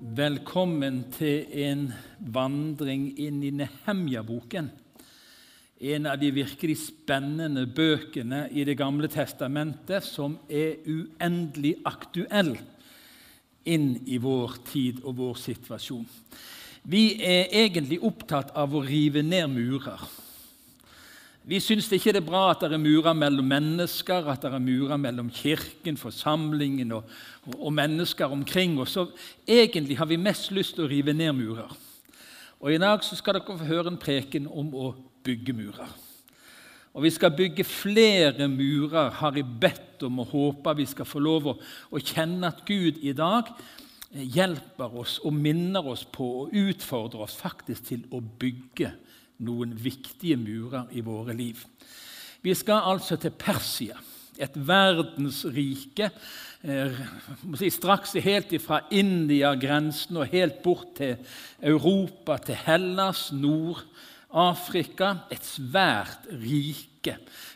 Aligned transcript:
Velkommen 0.00 1.02
til 1.12 1.42
en 1.60 1.82
vandring 2.32 3.10
inn 3.20 3.42
i 3.44 3.50
Nehemja-boken. 3.52 4.70
En 5.76 6.08
av 6.08 6.16
de 6.22 6.30
virkelig 6.32 6.78
spennende 6.86 7.66
bøkene 7.68 8.46
i 8.48 8.64
Det 8.64 8.78
gamle 8.80 9.10
testamentet 9.12 10.00
som 10.08 10.38
er 10.48 10.80
uendelig 10.88 11.74
aktuell 11.84 12.54
inn 13.68 13.90
i 14.08 14.16
vår 14.16 14.56
tid 14.72 15.04
og 15.04 15.18
vår 15.20 15.36
situasjon. 15.36 16.08
Vi 16.88 17.20
er 17.20 17.52
egentlig 17.52 18.00
opptatt 18.00 18.56
av 18.56 18.72
å 18.72 18.80
rive 18.80 19.20
ned 19.20 19.52
murer. 19.52 20.00
Vi 21.48 21.56
syns 21.62 21.88
ikke 21.88 22.12
er 22.12 22.24
bra 22.24 22.50
at 22.50 22.60
det 22.60 22.74
er 22.76 22.82
murer 22.82 23.14
mellom 23.16 23.46
mennesker, 23.48 24.26
at 24.28 24.42
det 24.44 24.52
er 24.52 24.60
murer 24.60 25.00
mellom 25.00 25.30
kirken, 25.32 25.96
forsamlingen 25.96 26.92
og, 26.92 27.08
og 27.56 27.72
mennesker 27.72 28.28
omkring 28.28 28.76
oss. 28.80 28.92
Så 28.98 29.06
egentlig 29.48 29.96
har 29.98 30.10
vi 30.10 30.20
mest 30.20 30.52
lyst 30.52 30.76
til 30.76 30.84
å 30.84 30.90
rive 30.90 31.16
ned 31.16 31.32
murer. 31.38 31.72
Og 32.60 32.74
I 32.74 32.80
dag 32.82 33.00
så 33.04 33.16
skal 33.16 33.38
dere 33.38 33.56
få 33.56 33.70
høre 33.70 33.88
en 33.88 34.00
preken 34.00 34.50
om 34.52 34.68
å 34.76 34.92
bygge 35.24 35.56
murer. 35.56 35.88
Og 36.92 37.06
Vi 37.06 37.10
skal 37.14 37.32
bygge 37.32 37.64
flere 37.64 38.48
murer, 38.50 39.08
har 39.10 39.36
jeg 39.36 39.46
bedt 39.60 40.02
om 40.04 40.20
og 40.20 40.34
håper 40.34 40.76
vi 40.76 40.88
skal 40.90 41.08
få 41.08 41.22
lov 41.22 41.46
å, 41.46 41.54
å 41.88 42.02
kjenne 42.02 42.50
at 42.50 42.66
Gud 42.68 43.00
i 43.00 43.14
dag 43.16 43.48
hjelper 44.10 44.96
oss 44.98 45.20
og 45.24 45.32
minner 45.32 45.86
oss 45.86 46.02
på 46.04 46.26
og 46.42 46.56
utfordrer 46.56 47.22
oss 47.24 47.36
faktisk 47.38 47.86
til 47.92 48.04
å 48.10 48.20
bygge 48.20 48.90
murer 48.90 49.09
noen 49.44 49.74
viktige 49.76 50.38
murer 50.40 50.90
i 50.92 51.02
våre 51.04 51.34
liv. 51.36 51.62
Vi 52.40 52.54
skal 52.56 52.86
altså 52.92 53.18
til 53.20 53.34
Persia, 53.36 53.98
et 54.40 54.54
verdensrike 54.56 56.06
eh, 56.64 57.00
si, 57.60 57.68
straks 57.72 58.14
helt 58.24 58.54
fra 58.64 58.80
India-grensen 58.90 60.16
og 60.22 60.30
helt 60.32 60.62
bort 60.64 60.94
til 60.96 61.18
Europa, 61.60 62.38
til 62.44 62.56
Hellas, 62.64 63.28
Nord-Afrika. 63.36 65.26
Et 65.30 65.44
svært 65.44 66.30
rike. 66.32 66.89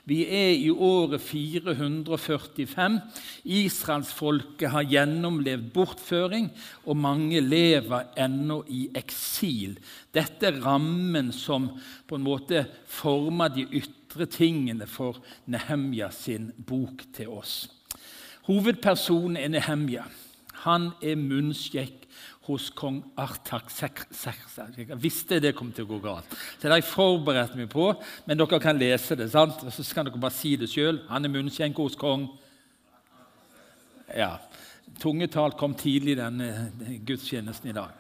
Vi 0.05 0.25
er 0.25 0.55
i 0.57 0.71
året 0.71 1.21
445. 1.21 3.01
Israelsfolket 3.45 4.71
har 4.73 4.87
gjennomlevd 4.89 5.71
bortføring, 5.75 6.49
og 6.89 6.97
mange 6.97 7.43
lever 7.45 8.09
ennå 8.17 8.63
i 8.69 8.87
eksil. 8.97 9.77
Dette 10.15 10.49
er 10.49 10.63
rammen 10.65 11.33
som 11.33 11.69
på 12.09 12.17
en 12.17 12.25
måte 12.25 12.65
former 12.89 13.53
de 13.53 13.67
ytre 13.69 14.27
tingene 14.33 14.89
for 14.89 15.21
Nehemja 15.47 16.09
sin 16.13 16.51
bok 16.57 17.05
til 17.13 17.29
oss. 17.29 17.67
Hovedpersonen 18.49 19.37
er 19.41 19.53
Nehemja. 19.53 20.09
Han 20.65 20.93
er 21.05 21.21
munnskjekk 21.21 22.04
hos 22.47 22.69
kong 22.77 23.01
Artaxerxes. 23.17 24.59
Jeg 24.77 24.99
visste 25.01 25.41
det 25.41 25.55
kom 25.57 25.71
til 25.73 25.87
å 25.87 25.95
gå 25.95 26.01
galt. 26.05 26.29
Så 26.29 26.67
det 26.67 26.75
har 26.75 26.83
jeg 26.83 26.91
forberedt 26.91 27.57
meg 27.57 27.71
på, 27.73 27.89
men 28.27 28.41
dere 28.41 28.61
kan 28.61 28.79
lese 28.79 29.17
det. 29.17 29.31
sant? 29.33 29.63
Og 29.65 29.73
så 29.73 29.87
kan 29.95 30.05
dere 30.05 30.21
bare 30.21 30.37
si 30.37 30.55
det 30.61 30.69
sjøl. 30.73 31.01
Er 31.09 31.29
munnskjenk 31.29 31.81
hos 31.81 31.97
kong 31.97 32.29
Ja. 34.15 34.37
Tungetall 35.01 35.57
kom 35.59 35.73
tidlig 35.75 36.13
i 36.13 36.21
denne 36.21 36.71
gudstjenesten 37.07 37.71
i 37.71 37.75
dag. 37.75 37.97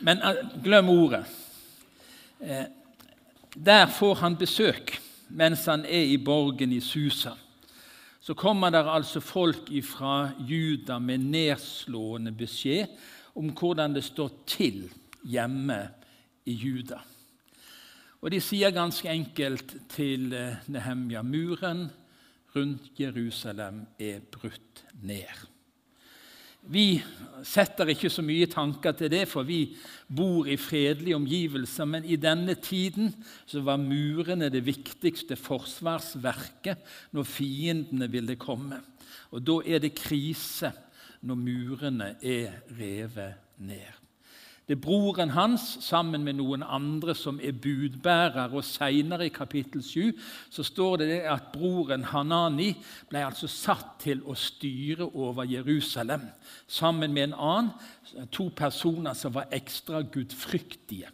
Men 0.00 0.22
eh, 0.24 0.40
glem 0.64 0.88
ordet. 0.90 1.20
Eh, 2.40 2.64
der 3.54 3.86
får 3.86 4.14
han 4.24 4.36
besøk 4.36 4.96
mens 5.28 5.66
han 5.66 5.84
er 5.84 6.10
i 6.10 6.16
borgen 6.18 6.72
i 6.72 6.80
Susa. 6.80 7.36
Så 8.20 8.34
kommer 8.34 8.70
der 8.70 8.88
altså 8.88 9.20
folk 9.20 9.68
fra 9.84 10.30
Juda 10.40 10.98
med 10.98 11.18
nedslående 11.18 12.32
beskjed 12.32 12.88
om 13.34 13.50
hvordan 13.50 13.96
det 13.96 14.04
står 14.06 14.30
til 14.46 14.84
hjemme 15.24 15.80
i 16.46 16.54
Juda. 16.54 17.00
Og 18.24 18.30
De 18.32 18.40
sier 18.40 18.72
ganske 18.72 19.08
enkelt 19.10 19.74
til 19.92 20.32
eh, 20.32 20.62
Nehemja 20.72 21.20
muren 21.22 21.88
rundt 22.54 22.94
Jerusalem 22.96 23.82
er 24.00 24.22
brutt 24.32 24.84
ned. 25.02 25.44
Vi 26.64 26.96
setter 27.44 27.90
ikke 27.92 28.08
så 28.08 28.22
mye 28.24 28.46
tanker 28.48 28.94
til 28.96 29.10
det, 29.12 29.26
for 29.28 29.44
vi 29.44 29.74
bor 30.08 30.48
i 30.48 30.56
fredelige 30.56 31.18
omgivelser. 31.18 31.84
Men 31.84 32.06
i 32.08 32.16
denne 32.16 32.54
tiden 32.56 33.12
var 33.66 33.76
murene 33.82 34.48
det 34.48 34.64
viktigste 34.64 35.36
forsvarsverket 35.36 36.80
når 37.12 37.28
fiendene 37.28 38.08
ville 38.08 38.38
komme. 38.40 38.80
Og 39.36 39.44
da 39.44 39.58
er 39.66 39.84
det 39.84 39.92
krise 39.98 40.72
når 41.24 41.40
murene 41.40 42.14
er 42.22 42.60
revet 42.78 43.40
ned. 43.58 44.04
Det 44.64 44.78
er 44.78 44.80
broren 44.80 45.34
hans 45.34 45.64
sammen 45.84 46.22
med 46.24 46.38
noen 46.38 46.62
andre 46.64 47.12
som 47.14 47.36
er 47.36 47.52
budbærer. 47.52 48.48
og 48.48 48.64
Senere 48.64 49.26
i 49.26 49.32
kapittel 49.32 49.82
7 49.82 50.12
så 50.50 50.64
står 50.64 50.96
det 51.02 51.18
at 51.28 51.50
broren 51.52 52.04
Hanani 52.08 52.70
ble 53.10 53.26
altså 53.26 53.48
satt 53.48 53.98
til 54.00 54.22
å 54.24 54.32
styre 54.32 55.04
over 55.04 55.44
Jerusalem 55.44 56.24
sammen 56.66 57.12
med 57.12 57.28
en 57.28 57.36
annen, 57.36 57.70
to 58.32 58.48
personer 58.56 59.12
som 59.12 59.34
var 59.34 59.52
ekstra 59.52 60.00
gudfryktige. 60.00 61.12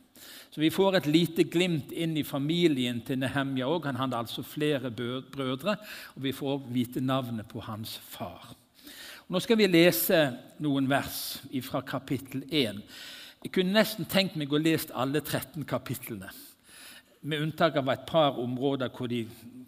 Så 0.50 0.60
Vi 0.60 0.70
får 0.70 0.96
et 0.96 1.06
lite 1.06 1.44
glimt 1.44 1.90
inn 1.92 2.16
i 2.16 2.22
familien 2.22 3.00
til 3.00 3.18
Nehemja 3.18 3.66
òg. 3.66 3.86
Han 3.86 3.96
hadde 3.96 4.16
altså 4.16 4.42
flere 4.42 4.90
brødre, 4.90 5.76
og 6.14 6.22
vi 6.22 6.32
får 6.32 6.66
vite 6.70 7.00
navnet 7.00 7.48
på 7.48 7.60
hans 7.60 7.98
far. 7.98 8.59
Nå 9.30 9.38
skal 9.38 9.60
vi 9.60 9.66
lese 9.70 10.16
noen 10.58 10.88
vers 10.90 11.36
fra 11.62 11.78
kapittel 11.86 12.40
1. 12.50 12.80
Jeg 13.44 13.52
kunne 13.54 13.76
nesten 13.76 14.08
tenkt 14.10 14.34
meg 14.34 14.50
å 14.50 14.58
lese 14.58 14.90
alle 14.90 15.20
13 15.22 15.62
kapitlene. 15.70 16.32
Med 17.22 17.44
unntak 17.44 17.78
av 17.78 17.92
et 17.94 18.02
par 18.10 18.40
områder 18.42 18.90
hvor 18.90 19.06
de 19.12 19.20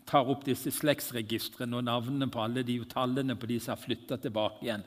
tar 0.08 0.26
opp 0.34 0.42
disse 0.48 0.72
slektsregistrene 0.74 1.78
og 1.78 1.86
navnene 1.86 2.26
på 2.26 2.42
alle 2.42 2.66
de 2.66 2.80
og 2.82 2.90
tallene 2.90 3.38
på 3.38 3.52
de 3.52 3.60
som 3.62 3.76
har 3.76 3.84
flytta 3.84 4.18
tilbake 4.24 4.66
igjen. 4.66 4.82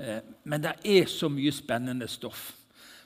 Eh, 0.00 0.24
men 0.48 0.64
det 0.64 0.72
er 0.96 1.04
så 1.12 1.28
mye 1.28 1.52
spennende 1.52 2.08
stoff. 2.08 2.54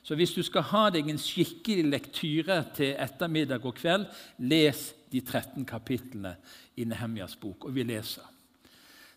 Så 0.06 0.14
hvis 0.14 0.38
du 0.38 0.44
skal 0.46 0.70
ha 0.70 0.86
deg 0.94 1.10
en 1.10 1.18
skikkelig 1.18 1.90
lektyre 1.96 2.62
til 2.78 2.94
ettermiddag 2.94 3.66
og 3.66 3.74
kveld, 3.82 4.06
les 4.38 4.92
de 5.10 5.26
13 5.26 5.66
kapitlene 5.66 6.36
i 6.78 6.86
Nehemjas 6.86 7.34
bok. 7.42 7.66
Og 7.66 7.74
vi 7.74 7.90
leser. 7.90 8.37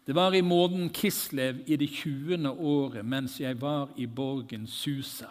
Det 0.05 0.15
var 0.15 0.33
i 0.33 0.41
måneden 0.41 0.89
Kislev 0.89 1.61
i 1.67 1.75
det 1.75 1.89
20. 1.89 2.49
året, 2.49 3.05
mens 3.05 3.39
jeg 3.39 3.61
var 3.61 3.89
i 3.97 4.07
borgen 4.07 4.67
Susa. 4.67 5.29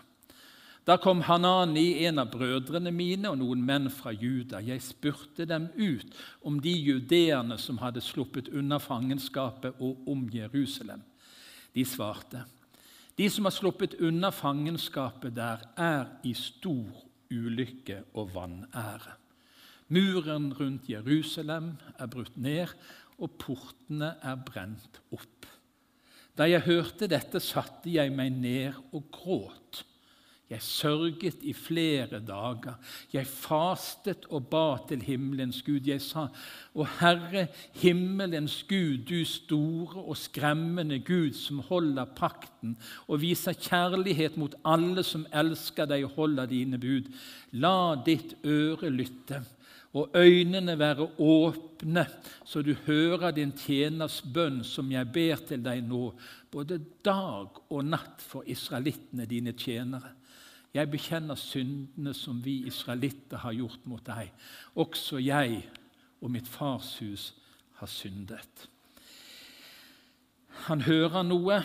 Da 0.86 0.96
kom 0.96 1.20
Hanani, 1.26 2.04
en 2.06 2.18
av 2.22 2.30
brødrene 2.30 2.92
mine, 2.94 3.32
og 3.32 3.40
noen 3.42 3.64
menn 3.66 3.90
fra 3.90 4.12
Juda. 4.14 4.62
Jeg 4.62 4.82
spurte 4.82 5.44
dem 5.46 5.68
ut 5.74 6.14
om 6.46 6.60
de 6.62 6.70
judeerne 6.70 7.58
som 7.58 7.82
hadde 7.82 8.00
sluppet 8.00 8.48
unna 8.54 8.78
fangenskapet, 8.78 9.74
og 9.82 10.08
om 10.08 10.24
Jerusalem. 10.32 11.02
De 11.74 11.84
svarte, 11.84 12.44
de 13.18 13.28
som 13.30 13.46
har 13.46 13.54
sluppet 13.54 13.98
unna 14.00 14.30
fangenskapet 14.30 15.34
der, 15.34 15.66
er 15.76 16.06
i 16.24 16.32
stor 16.34 17.04
ulykke 17.30 18.04
og 18.14 18.30
vanære. 18.34 19.18
Muren 19.90 20.52
rundt 20.54 20.88
Jerusalem 20.88 21.72
er 21.98 22.06
brutt 22.06 22.36
ned, 22.38 22.70
og 23.20 23.36
portene 23.40 24.14
er 24.24 24.40
brent 24.46 25.00
opp. 25.14 25.48
Da 26.38 26.46
jeg 26.48 26.64
hørte 26.64 27.08
dette, 27.10 27.40
satte 27.42 27.90
jeg 27.92 28.12
meg 28.14 28.32
ned 28.32 28.96
og 28.96 29.08
gråt. 29.12 29.84
Jeg 30.50 30.62
sørget 30.66 31.44
i 31.46 31.52
flere 31.54 32.18
dager. 32.26 32.74
Jeg 33.12 33.26
fastet 33.26 34.24
og 34.34 34.48
ba 34.50 34.80
til 34.88 35.02
himmelens 35.06 35.60
Gud. 35.62 35.86
Jeg 35.86 36.02
sa, 36.02 36.24
Å 36.74 36.86
Herre, 36.98 37.44
himmelens 37.78 38.56
Gud, 38.66 39.04
du 39.06 39.22
store 39.28 40.02
og 40.02 40.18
skremmende 40.18 40.98
Gud 41.06 41.38
som 41.38 41.62
holder 41.68 42.10
pakten 42.18 42.74
og 43.06 43.22
viser 43.22 43.54
kjærlighet 43.54 44.40
mot 44.42 44.56
alle 44.66 45.06
som 45.06 45.28
elsker 45.30 45.86
deg 45.86 46.08
og 46.08 46.18
holder 46.18 46.50
dine 46.50 46.82
bud. 46.82 47.06
La 47.54 47.94
ditt 48.06 48.34
øre 48.42 48.90
lytte 48.90 49.44
og 49.92 50.10
øynene 50.14 50.78
være 50.78 51.08
åpne, 51.18 52.06
så 52.44 52.62
du 52.62 52.74
hører 52.86 53.30
din 53.34 53.52
tjeners 53.52 54.20
bønn, 54.22 54.62
som 54.64 54.90
jeg 54.92 55.08
ber 55.12 55.42
til 55.48 55.64
deg 55.64 55.82
nå, 55.82 56.12
både 56.50 56.78
dag 57.04 57.58
og 57.70 57.84
natt 57.84 58.22
for 58.22 58.46
israelittene, 58.46 59.26
dine 59.26 59.52
tjenere. 59.58 60.14
Jeg 60.74 60.90
bekjenner 60.90 61.34
syndene 61.34 62.14
som 62.14 62.38
vi 62.44 62.60
israelitter 62.70 63.42
har 63.42 63.56
gjort 63.56 63.86
mot 63.90 64.04
deg. 64.06 64.30
Også 64.78 65.18
jeg 65.18 65.64
og 66.20 66.30
mitt 66.30 66.46
fars 66.48 66.92
hus 67.02 67.32
har 67.80 67.90
syndet. 67.90 68.68
Han 70.68 70.84
hører 70.86 71.24
noe, 71.26 71.62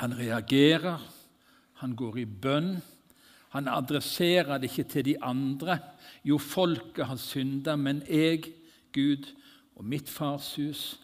han 0.00 0.16
reagerer, 0.16 1.02
han 1.82 1.96
går 1.96 2.22
i 2.22 2.24
bønn. 2.24 2.76
Han 3.56 3.70
adresserer 3.72 4.60
det 4.60 4.70
ikke 4.70 4.88
til 4.92 5.04
de 5.10 5.16
andre. 5.24 5.78
Jo, 6.26 6.38
folket 6.38 7.06
har 7.08 7.16
synda, 7.20 7.76
men 7.76 8.02
jeg, 8.08 8.52
Gud, 8.92 9.28
og 9.76 9.84
mitt 9.84 10.08
fars 10.12 10.54
hus, 10.60 10.94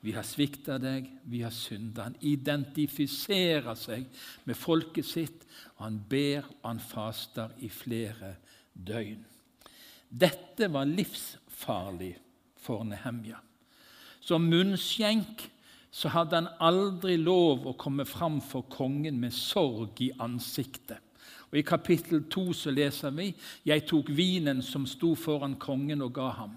Vi 0.00 0.14
har 0.16 0.24
svikta 0.24 0.78
deg, 0.80 1.10
vi 1.28 1.42
har 1.44 1.52
synda. 1.52 2.06
Han 2.06 2.16
identifiserer 2.24 3.76
seg 3.76 4.06
med 4.48 4.56
folket 4.56 5.04
sitt, 5.04 5.44
og 5.76 5.84
han 5.84 5.98
ber 6.08 6.46
og 6.62 6.70
han 6.70 6.80
faster 6.80 7.52
i 7.60 7.68
flere 7.68 8.32
døgn. 8.72 9.20
Dette 10.08 10.70
var 10.72 10.88
livsfarlig 10.88 12.14
for 12.56 12.86
Nehemja. 12.88 13.42
Som 14.24 14.48
munnskjenk 14.48 15.44
så 15.92 16.14
hadde 16.14 16.38
han 16.38 16.50
aldri 16.64 17.18
lov 17.20 17.68
å 17.68 17.76
komme 17.76 18.08
fram 18.08 18.40
for 18.40 18.64
kongen 18.72 19.20
med 19.20 19.36
sorg 19.36 20.00
i 20.00 20.10
ansiktet. 20.16 21.09
Og 21.50 21.58
I 21.58 21.66
kapittel 21.66 22.24
2 22.30 22.52
så 22.54 22.70
leser 22.70 23.10
vi 23.10 23.32
jeg 23.66 23.86
tok 23.90 24.10
vinen 24.14 24.62
som 24.62 24.86
sto 24.86 25.14
foran 25.18 25.58
kongen 25.58 26.02
og 26.02 26.14
ga 26.14 26.30
ham. 26.38 26.56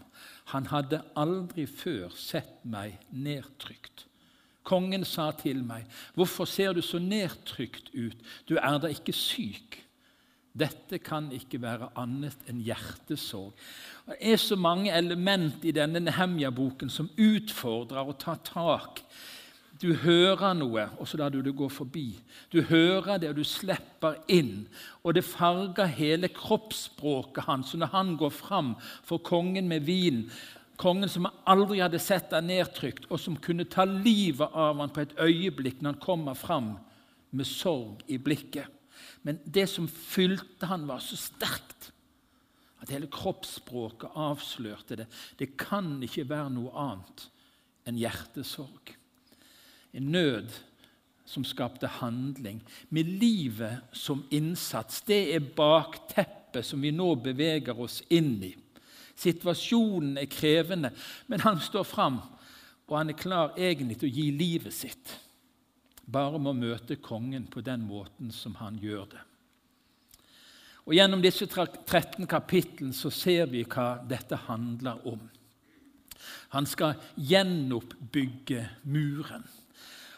Han 0.53 0.67
hadde 0.69 1.01
aldri 1.17 1.65
før 1.65 2.13
sett 2.15 2.61
meg 2.63 2.99
nedtrykt. 3.09 4.05
Kongen 4.63 5.03
sa 5.05 5.31
til 5.31 5.63
meg, 5.63 5.85
'Hvorfor 6.15 6.45
ser 6.45 6.73
du 6.73 6.81
så 6.81 6.99
nedtrykt 6.99 7.89
ut? 7.95 8.17
Du 8.49 8.55
er 8.55 8.77
da 8.77 8.87
ikke 8.87 9.13
syk?' 9.13 9.83
Dette 10.53 10.99
kan 10.99 11.31
ikke 11.31 11.61
være 11.61 11.89
annet 11.97 12.37
enn 12.47 12.59
hjertesorg. 12.61 13.53
Det 14.05 14.17
er 14.21 14.37
så 14.37 14.55
mange 14.55 14.91
element 14.93 15.65
i 15.65 15.71
denne 15.71 15.99
Nehemja-boken 15.99 16.89
som 16.93 17.09
utfordrer 17.17 18.05
å 18.05 18.13
ta 18.13 18.35
tak 18.35 19.01
du 19.83 19.91
hører 19.99 20.55
noe, 20.55 20.85
og 20.95 21.07
så 21.09 21.19
lar 21.19 21.33
du 21.33 21.41
det 21.43 21.51
gå 21.59 21.67
forbi. 21.71 22.13
Du 22.53 22.61
hører 22.63 23.19
det, 23.19 23.33
og 23.33 23.41
du 23.41 23.43
slipper 23.47 24.15
inn. 24.31 24.65
Og 25.03 25.17
det 25.17 25.25
farger 25.27 25.89
hele 25.97 26.29
kroppsspråket 26.31 27.43
hans. 27.49 27.73
Når 27.75 27.91
han 27.91 28.13
går 28.19 28.31
fram 28.31 28.73
for 29.03 29.19
kongen 29.25 29.67
med 29.67 29.83
vin, 29.83 30.23
kongen 30.79 31.11
som 31.11 31.27
aldri 31.49 31.81
hadde 31.83 31.99
sett 32.01 32.31
deg 32.31 32.47
nedtrykt, 32.47 33.09
og 33.11 33.19
som 33.19 33.35
kunne 33.35 33.67
ta 33.67 33.83
livet 33.89 34.55
av 34.55 34.79
han 34.79 34.95
på 34.95 35.03
et 35.03 35.17
øyeblikk 35.19 35.83
når 35.83 35.97
han 35.97 36.05
kommer 36.07 36.39
fram 36.39 36.73
med 37.35 37.49
sorg 37.49 38.07
i 38.07 38.21
blikket. 38.21 38.71
Men 39.27 39.43
det 39.43 39.67
som 39.71 39.91
fylte 39.91 40.71
han, 40.71 40.87
var 40.87 41.03
så 41.03 41.19
sterkt 41.19 41.91
at 42.83 42.91
hele 42.91 43.11
kroppsspråket 43.11 44.15
avslørte 44.19 45.03
det. 45.03 45.11
Det 45.39 45.53
kan 45.59 45.95
ikke 46.03 46.27
være 46.31 46.51
noe 46.55 46.71
annet 46.87 47.29
enn 47.87 47.99
hjertesorg 47.99 48.95
en 49.93 50.11
nød 50.11 50.53
som 51.25 51.45
skapte 51.47 51.87
handling, 51.87 52.61
med 52.89 53.03
livet 53.03 53.79
som 53.91 54.25
innsats. 54.31 55.01
Det 55.01 55.35
er 55.35 55.51
bakteppet 55.55 56.65
som 56.65 56.81
vi 56.81 56.91
nå 56.91 57.13
beveger 57.15 57.79
oss 57.79 58.01
inn 58.09 58.35
i. 58.43 58.51
Situasjonen 59.15 60.17
er 60.17 60.29
krevende, 60.31 60.91
men 61.27 61.43
han 61.45 61.61
står 61.61 61.85
fram, 61.87 62.19
og 62.89 62.97
han 62.97 63.13
er 63.13 63.19
klar 63.19 63.53
egentlig 63.57 64.01
til 64.01 64.09
å 64.09 64.15
gi 64.17 64.31
livet 64.35 64.75
sitt. 64.75 65.13
Bare 66.03 66.39
med 66.39 66.51
å 66.51 66.57
møte 66.57 66.99
kongen 66.99 67.45
på 67.47 67.63
den 67.63 67.85
måten 67.87 68.33
som 68.35 68.57
han 68.59 68.75
gjør 68.81 69.05
det. 69.13 69.21
Og 70.83 70.97
Gjennom 70.97 71.21
disse 71.23 71.47
13 71.47 72.27
kapitlene 72.27 72.95
så 72.95 73.07
ser 73.13 73.47
vi 73.53 73.63
hva 73.63 74.01
dette 74.03 74.35
handler 74.49 74.99
om. 75.07 75.21
Han 76.53 76.69
skal 76.69 76.95
gjenoppbygge 77.17 78.67
muren. 78.85 79.45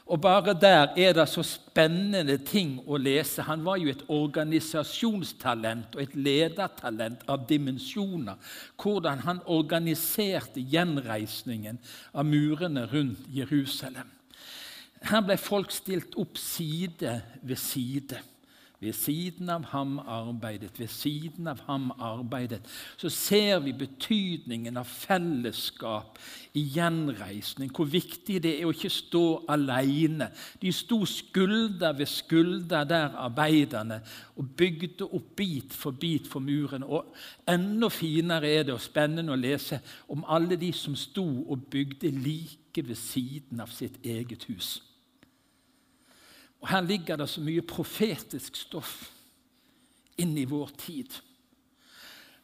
Og 0.06 0.22
bare 0.22 0.54
der 0.54 0.92
er 0.98 1.14
det 1.18 1.26
så 1.30 1.42
spennende 1.42 2.38
ting 2.38 2.76
å 2.86 2.98
lese. 3.02 3.42
Han 3.48 3.64
var 3.66 3.80
jo 3.82 3.90
et 3.90 4.04
organisasjonstalent 4.14 5.96
og 5.98 6.04
et 6.04 6.14
ledertalent 6.14 7.24
av 7.26 7.48
dimensjoner. 7.50 8.38
Hvordan 8.78 9.24
han 9.26 9.42
organiserte 9.50 10.62
gjenreisningen 10.62 11.80
av 12.14 12.30
murene 12.30 12.86
rundt 12.92 13.26
Jerusalem. 13.34 14.12
Her 15.06 15.26
ble 15.26 15.38
folk 15.42 15.74
stilt 15.74 16.14
opp 16.22 16.38
side 16.38 17.20
ved 17.42 17.62
side. 17.62 18.22
Ved 18.80 18.94
siden 18.94 19.50
av 19.50 19.64
ham 19.72 20.00
arbeidet, 20.00 20.80
ved 20.80 20.88
siden 20.92 21.48
av 21.48 21.62
ham 21.68 21.92
arbeidet. 21.92 22.60
Så 22.98 23.10
ser 23.10 23.60
vi 23.64 23.72
betydningen 23.74 24.78
av 24.78 24.90
fellesskap 24.90 26.20
i 26.54 26.66
gjenreisning. 26.76 27.72
Hvor 27.72 27.88
viktig 27.88 28.42
det 28.44 28.52
er 28.60 28.68
å 28.68 28.74
ikke 28.76 28.92
stå 28.92 29.24
alene. 29.52 30.28
De 30.62 30.74
sto 30.76 31.00
skulder 31.08 31.96
ved 31.96 32.12
skulder 32.12 32.84
der, 32.90 33.16
arbeiderne, 33.16 34.02
og 34.36 34.50
bygde 34.60 35.08
opp 35.08 35.30
bit 35.40 35.74
for 35.74 35.96
bit 35.96 36.28
for 36.28 36.44
muren. 36.44 36.84
Og 36.84 37.16
enda 37.48 37.90
finere 37.90 38.52
er 38.52 38.68
det 38.68 38.76
og 38.76 38.84
spennende 38.84 39.32
å 39.32 39.40
lese 39.40 39.80
om 40.12 40.26
alle 40.28 40.60
de 40.60 40.74
som 40.76 40.98
sto 41.00 41.26
og 41.48 41.70
bygde 41.72 42.12
like 42.12 42.84
ved 42.84 43.00
siden 43.00 43.64
av 43.64 43.72
sitt 43.72 44.04
eget 44.04 44.44
hus. 44.52 44.82
Og 46.62 46.70
Her 46.70 46.82
ligger 46.82 47.16
det 47.16 47.30
så 47.30 47.42
mye 47.42 47.62
profetisk 47.62 48.56
stoff 48.56 49.12
inn 50.18 50.38
i 50.38 50.48
vår 50.48 50.72
tid. 50.80 51.22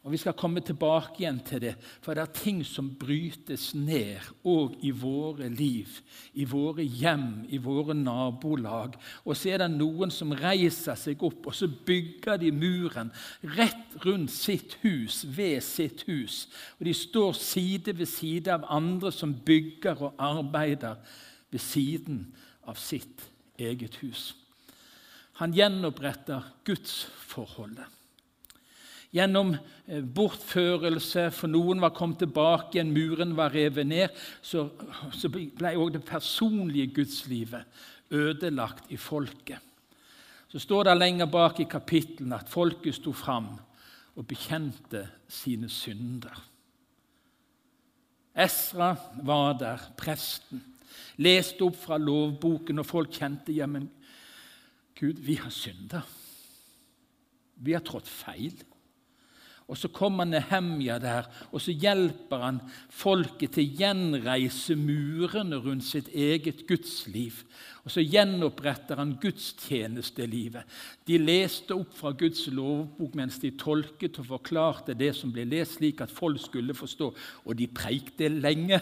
Og 0.01 0.11
Vi 0.11 0.17
skal 0.17 0.33
komme 0.33 0.63
tilbake 0.65 1.19
igjen 1.19 1.39
til 1.45 1.61
det, 1.61 1.75
for 2.01 2.17
det 2.17 2.23
er 2.23 2.33
ting 2.33 2.63
som 2.65 2.87
brytes 2.97 3.67
ned 3.77 4.17
òg 4.49 4.79
i 4.81 4.89
våre 4.97 5.45
liv, 5.53 5.99
i 6.33 6.45
våre 6.49 6.81
hjem, 6.81 7.45
i 7.53 7.59
våre 7.61 7.93
nabolag. 7.93 8.97
Og 9.25 9.37
så 9.37 9.53
er 9.53 9.61
det 9.61 9.69
noen 9.75 10.09
som 10.09 10.33
reiser 10.33 10.97
seg 10.97 11.21
opp, 11.21 11.45
og 11.45 11.53
så 11.53 11.69
bygger 11.69 12.41
de 12.41 12.49
muren 12.49 13.13
rett 13.45 13.93
rundt 14.01 14.33
sitt 14.33 14.79
hus, 14.81 15.21
ved 15.37 15.61
sitt 15.61 16.01
hus. 16.09 16.47
Og 16.79 16.89
de 16.89 16.95
står 16.97 17.37
side 17.37 17.93
ved 17.99 18.09
side 18.09 18.49
av 18.49 18.65
andre 18.73 19.13
som 19.13 19.37
bygger 19.37 20.01
og 20.01 20.17
arbeider 20.17 20.97
ved 21.53 21.61
siden 21.61 22.25
av 22.65 22.81
sitt 22.81 23.21
hus 23.21 23.30
eget 23.69 23.97
hus. 24.01 24.31
Han 25.41 25.55
gjenoppretter 25.55 26.45
gudsforholdet. 26.67 27.87
Gjennom 29.11 29.55
eh, 29.55 30.03
bortførelse, 30.03 31.27
for 31.35 31.51
noen 31.51 31.81
var 31.83 31.95
kommet 31.95 32.21
tilbake 32.23 32.77
igjen, 32.77 32.93
muren 32.95 33.33
var 33.35 33.51
revet 33.51 33.89
ned, 33.89 34.21
så, 34.41 34.69
så 35.11 35.31
ble 35.31 35.73
òg 35.75 35.97
det 35.97 36.05
personlige 36.07 36.93
gudslivet 37.01 37.81
ødelagt 38.11 38.91
i 38.91 38.99
folket. 38.99 39.59
Så 40.51 40.59
står 40.59 40.87
det 40.87 40.95
lenger 40.97 41.31
bak 41.31 41.59
i 41.63 41.67
kapittelen 41.67 42.35
at 42.35 42.51
folket 42.51 42.97
sto 42.97 43.13
fram 43.15 43.53
og 44.15 44.27
bekjente 44.27 45.05
sine 45.31 45.69
synder. 45.71 46.35
Esra 48.35 48.93
var 49.23 49.55
der, 49.59 49.83
presten 49.99 50.63
leste 51.17 51.65
opp 51.65 51.77
fra 51.81 51.97
lovboken, 51.97 52.79
og 52.79 52.87
folk 52.87 53.11
kjente 53.17 53.55
ja, 53.55 53.67
Gud, 55.01 55.17
vi 55.19 55.35
har 55.35 55.49
synda. 55.49 56.03
Vi 57.61 57.73
har 57.73 57.83
trådt 57.85 58.09
feil. 58.09 58.55
Og 59.71 59.77
Så 59.77 59.87
kommer 59.87 60.25
Nehemja 60.27 60.97
der, 60.99 61.27
og 61.51 61.61
så 61.63 61.71
hjelper 61.71 62.41
han 62.43 62.57
folket 62.91 63.53
til 63.55 63.63
å 63.63 63.77
gjenreise 63.79 64.75
murene 64.75 65.61
rundt 65.63 65.85
sitt 65.87 66.09
eget 66.11 66.65
gudsliv. 66.67 67.37
Og 67.85 67.93
så 67.93 68.03
gjenoppretter 68.03 68.99
han 68.99 69.15
gudstjenestelivet. 69.21 70.67
De 71.07 71.21
leste 71.21 71.77
opp 71.77 71.93
fra 71.95 72.11
Guds 72.11 72.49
lovbok 72.51 73.15
mens 73.15 73.39
de 73.39 73.53
tolket 73.55 74.19
og 74.19 74.27
forklarte 74.33 74.97
det 74.97 75.13
som 75.15 75.31
ble 75.31 75.47
lest, 75.47 75.79
slik 75.79 76.03
at 76.03 76.11
folk 76.11 76.41
skulle 76.43 76.75
forstå. 76.75 77.07
Og 77.47 77.55
de 77.55 77.71
preikte 77.71 78.27
lenge. 78.27 78.81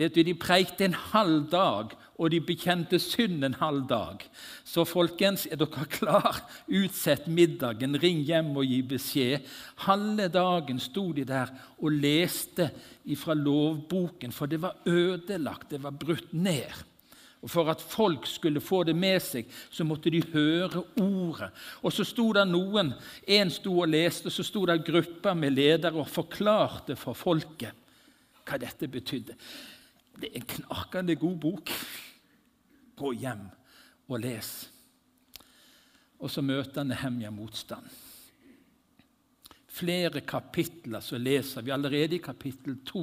Vet 0.00 0.14
du, 0.16 0.22
De 0.24 0.32
preikte 0.32 0.86
en 0.86 0.96
halv 0.96 1.50
dag, 1.52 1.92
og 2.20 2.30
de 2.32 2.40
bekjente 2.44 2.98
synd 3.00 3.44
en 3.44 3.56
halv 3.60 3.86
dag. 3.88 4.22
Så 4.64 4.84
folkens, 4.88 5.46
er 5.50 5.60
dere 5.60 5.86
klar? 5.98 6.38
Utsett 6.68 7.26
middagen, 7.28 7.98
ring 8.00 8.22
hjem 8.24 8.54
og 8.56 8.68
gi 8.68 8.80
beskjed. 8.94 9.48
Halve 9.84 10.28
dagen 10.32 10.80
sto 10.80 11.10
de 11.16 11.24
der 11.28 11.52
og 11.80 11.96
leste 11.96 12.70
fra 13.20 13.36
lovboken, 13.36 14.32
for 14.32 14.48
det 14.48 14.60
var 14.62 14.78
ødelagt, 14.88 15.70
det 15.72 15.82
var 15.82 15.96
brutt 15.96 16.32
ned. 16.32 16.86
Og 17.40 17.50
For 17.50 17.70
at 17.72 17.80
folk 17.80 18.26
skulle 18.28 18.60
få 18.60 18.82
det 18.84 18.94
med 18.96 19.20
seg, 19.24 19.48
så 19.72 19.84
måtte 19.84 20.12
de 20.12 20.20
høre 20.32 20.82
ordet. 21.00 21.48
Og 21.80 21.92
så 21.92 22.04
sto 22.04 22.26
det 22.36 22.44
noen, 22.48 22.92
Én 23.24 23.52
sto 23.52 23.78
og 23.80 23.88
leste, 23.88 24.32
så 24.32 24.44
sto 24.44 24.66
det 24.68 24.82
grupper 24.84 25.36
med 25.36 25.56
ledere 25.56 25.96
og 25.96 26.08
forklarte 26.08 26.96
for 27.00 27.16
folket 27.16 27.76
hva 28.44 28.58
dette 28.60 28.88
betydde. 28.90 29.36
Det 30.20 30.30
er 30.30 30.42
en 30.42 30.50
knakende 30.56 31.16
god 31.16 31.40
bok. 31.40 31.72
Gå 33.00 33.14
hjem 33.16 33.48
og 34.10 34.20
les. 34.20 34.52
Og 36.20 36.28
så 36.28 36.44
møter 36.44 36.84
Nehemja 36.84 37.30
motstand. 37.32 37.86
Flere 39.70 40.20
kapitler 40.26 41.00
så 41.00 41.16
leser 41.16 41.64
vi 41.64 41.72
allerede 41.72 42.18
i 42.18 42.22
kapittel 42.22 42.80
2. 42.84 43.02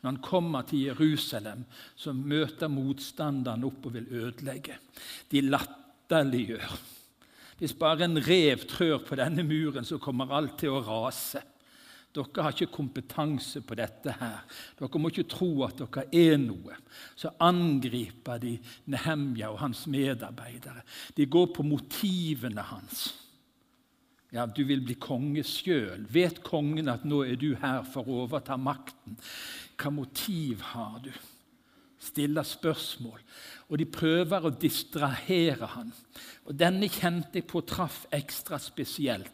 Når 0.00 0.08
han 0.08 0.22
kommer 0.24 0.66
til 0.66 0.88
Jerusalem, 0.88 1.62
så 1.94 2.14
møter 2.16 2.72
motstanderen 2.72 3.66
opp 3.68 3.86
og 3.86 3.94
vil 3.94 4.08
ødelegge. 4.10 4.78
De 5.30 5.44
latterliggjør. 5.44 6.72
Hvis 7.60 7.76
bare 7.78 8.08
en 8.08 8.18
rev 8.20 8.64
trør 8.68 9.04
på 9.06 9.16
denne 9.20 9.44
muren, 9.46 9.86
så 9.86 10.00
kommer 10.02 10.32
alt 10.34 10.58
til 10.60 10.74
å 10.74 10.82
rase. 10.84 11.44
Dere 12.16 12.46
har 12.46 12.54
ikke 12.54 12.72
kompetanse 12.72 13.60
på 13.66 13.76
dette 13.76 14.14
her. 14.16 14.40
Dere 14.78 15.00
må 15.02 15.12
ikke 15.12 15.26
tro 15.28 15.50
at 15.66 15.76
dere 15.82 16.06
er 16.16 16.38
noe. 16.40 16.78
Så 17.18 17.34
angriper 17.44 18.40
de 18.42 18.56
Nehemja 18.92 19.52
og 19.52 19.60
hans 19.60 19.84
medarbeidere. 19.92 20.82
De 21.16 21.28
går 21.28 21.52
på 21.56 21.66
motivene 21.66 22.64
hans. 22.72 23.06
Ja, 24.32 24.46
Du 24.46 24.64
vil 24.64 24.82
bli 24.84 24.96
konge 25.00 25.44
sjøl. 25.46 26.06
Vet 26.12 26.42
kongen 26.44 26.90
at 26.92 27.04
nå 27.06 27.22
er 27.24 27.38
du 27.40 27.54
her 27.60 27.84
for 27.86 28.08
å 28.08 28.24
overta 28.24 28.56
makten? 28.58 29.16
Hva 29.76 29.92
motiv 29.92 30.64
har 30.72 30.98
du? 31.04 31.12
Stiller 32.06 32.46
spørsmål. 32.46 33.20
Og 33.66 33.80
de 33.80 33.86
prøver 33.90 34.46
å 34.46 34.54
distrahere 34.54 35.66
han. 35.74 35.90
Og 36.46 36.54
Denne 36.54 36.86
kjente 36.92 37.40
jeg 37.40 37.48
på 37.50 37.64
traff 37.66 38.04
ekstra 38.14 38.60
spesielt 38.62 39.32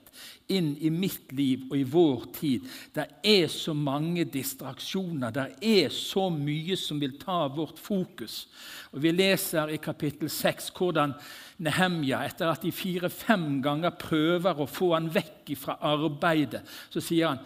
inn 0.52 0.72
i 0.80 0.90
mitt 0.92 1.32
liv 1.32 1.64
og 1.70 1.76
i 1.78 1.86
vår 1.88 2.24
tid. 2.36 2.66
Det 2.94 3.06
er 3.26 3.46
så 3.52 3.74
mange 3.76 4.24
distraksjoner, 4.28 5.32
det 5.32 5.46
er 5.64 5.92
så 5.94 6.26
mye 6.32 6.76
som 6.78 7.00
vil 7.00 7.16
ta 7.20 7.46
vårt 7.52 7.80
fokus. 7.80 8.46
Og 8.92 9.02
Vi 9.02 9.12
leser 9.12 9.72
i 9.72 9.80
kapittel 9.82 10.30
6 10.30 10.70
hvordan 10.76 11.14
Nehemja, 11.62 12.22
etter 12.26 12.52
at 12.52 12.64
de 12.64 12.72
fire-fem 12.72 13.62
ganger 13.64 13.96
prøver 13.98 14.60
å 14.60 14.68
få 14.68 14.92
han 14.94 15.10
vekk 15.12 15.54
fra 15.58 15.78
arbeidet, 15.92 16.64
så 16.90 17.00
sier 17.00 17.32
han 17.32 17.44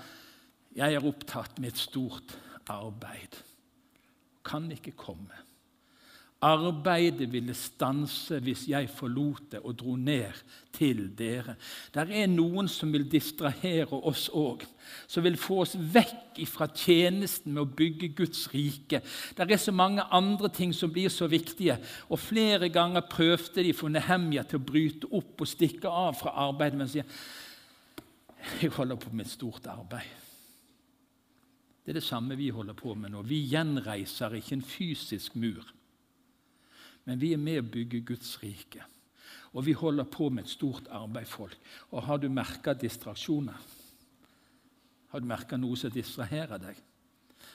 jeg 0.77 0.93
er 0.93 1.07
opptatt 1.09 1.59
med 1.59 1.73
et 1.73 1.81
stort 1.81 2.35
arbeid. 2.69 3.39
Kan 4.47 4.71
ikke 4.73 4.95
komme. 4.97 5.47
Arbeidet 6.45 7.31
ville 7.33 7.55
stanse 7.57 8.37
hvis 8.45 8.67
jeg 8.69 8.91
forlot 8.93 9.55
det 9.55 9.61
og 9.65 9.79
dro 9.81 9.95
ned 9.97 10.37
til 10.77 11.07
dere. 11.17 11.55
Der 11.95 12.13
er 12.13 12.29
noen 12.29 12.69
som 12.69 12.93
vil 12.93 13.07
distrahere 13.09 13.97
oss 13.97 14.27
òg, 14.29 14.67
som 15.09 15.25
vil 15.25 15.39
få 15.41 15.63
oss 15.65 15.73
vekk 15.95 16.43
fra 16.51 16.69
tjenesten 16.69 17.57
med 17.57 17.63
å 17.65 17.73
bygge 17.79 18.13
Guds 18.19 18.45
rike. 18.53 19.01
Der 19.39 19.49
er 19.49 19.63
så 19.63 19.73
mange 19.73 20.05
andre 20.13 20.53
ting 20.53 20.77
som 20.77 20.93
blir 20.93 21.09
så 21.09 21.27
viktige. 21.27 21.79
og 22.11 22.21
Flere 22.21 22.69
ganger 22.69 23.09
prøvde 23.09 23.65
de 23.65 23.73
for 23.73 23.89
Nehemja 23.89 24.45
til 24.45 24.61
å 24.61 24.67
bryte 24.69 25.09
opp 25.17 25.41
og 25.41 25.49
stikke 25.49 25.89
av 25.89 26.21
fra 26.21 26.37
arbeidet, 26.51 26.79
men 26.79 26.93
sier 26.93 27.09
jeg 28.61 28.77
holder 28.77 29.01
på 29.01 29.11
med 29.11 29.25
et 29.25 29.33
stort 29.33 29.67
arbeid. 29.73 30.26
Det 31.87 31.95
er 31.95 32.01
det 32.01 32.05
samme 32.05 32.35
vi 32.35 32.51
holder 32.51 32.75
på 32.75 32.97
med 32.99 33.15
nå. 33.15 33.23
Vi 33.23 33.45
gjenreiser 33.47 34.35
ikke 34.35 34.57
en 34.59 34.67
fysisk 34.67 35.39
mur 35.39 35.63
men 37.07 37.23
vi 37.23 37.33
er 37.35 37.41
med 37.41 37.61
å 37.63 37.71
bygge 37.71 38.03
Guds 38.07 38.35
rike. 38.43 38.83
Og 39.55 39.65
vi 39.69 39.77
holder 39.79 40.09
på 40.11 40.27
med 40.29 40.45
et 40.45 40.53
stort 40.53 40.89
arbeid, 40.93 41.29
folk. 41.31 41.55
Og 41.95 42.03
har 42.03 42.19
du 42.21 42.27
merka 42.29 42.75
distraksjoner? 42.75 43.61
Har 45.13 45.23
du 45.23 45.29
merka 45.31 45.59
noe 45.59 45.79
som 45.79 45.95
distraherer 45.95 46.59
deg? 46.61 46.81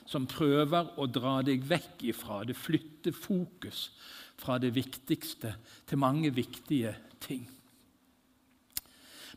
Som 0.07 0.25
prøver 0.29 0.95
å 0.97 1.05
dra 1.11 1.41
deg 1.45 1.67
vekk 1.67 2.05
ifra 2.13 2.39
det, 2.47 2.55
flytte 2.57 3.11
fokus 3.13 3.89
fra 4.39 4.55
det 4.57 4.71
viktigste 4.73 5.51
til 5.85 5.99
mange 5.99 6.31
viktige 6.33 6.95
ting. 7.21 7.43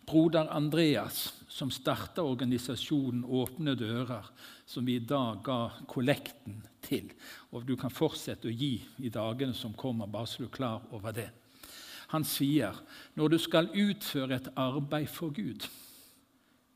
Broder 0.06 0.46
Andreas, 0.54 1.26
som 1.54 1.70
starta 1.70 2.24
organisasjonen 2.26 3.22
Åpne 3.24 3.76
dører, 3.78 4.26
som 4.66 4.86
vi 4.86 4.96
i 4.98 5.06
dag 5.06 5.38
ga 5.46 5.58
kollekten 5.86 6.58
til. 6.82 7.12
Og 7.54 7.62
du 7.68 7.76
kan 7.78 7.94
fortsette 7.94 8.50
å 8.50 8.54
gi 8.54 8.80
i 9.06 9.12
dagene 9.14 9.54
som 9.54 9.76
kommer, 9.78 10.10
bare 10.10 10.26
så 10.26 10.42
du 10.42 10.48
er 10.48 10.56
klar 10.56 10.88
over 10.90 11.14
det. 11.14 11.28
Han 12.10 12.26
sier 12.26 12.74
når 13.14 13.36
du 13.36 13.38
skal 13.38 13.70
utføre 13.70 14.40
et 14.40 14.50
arbeid 14.58 15.06
for 15.10 15.34
Gud, 15.34 15.68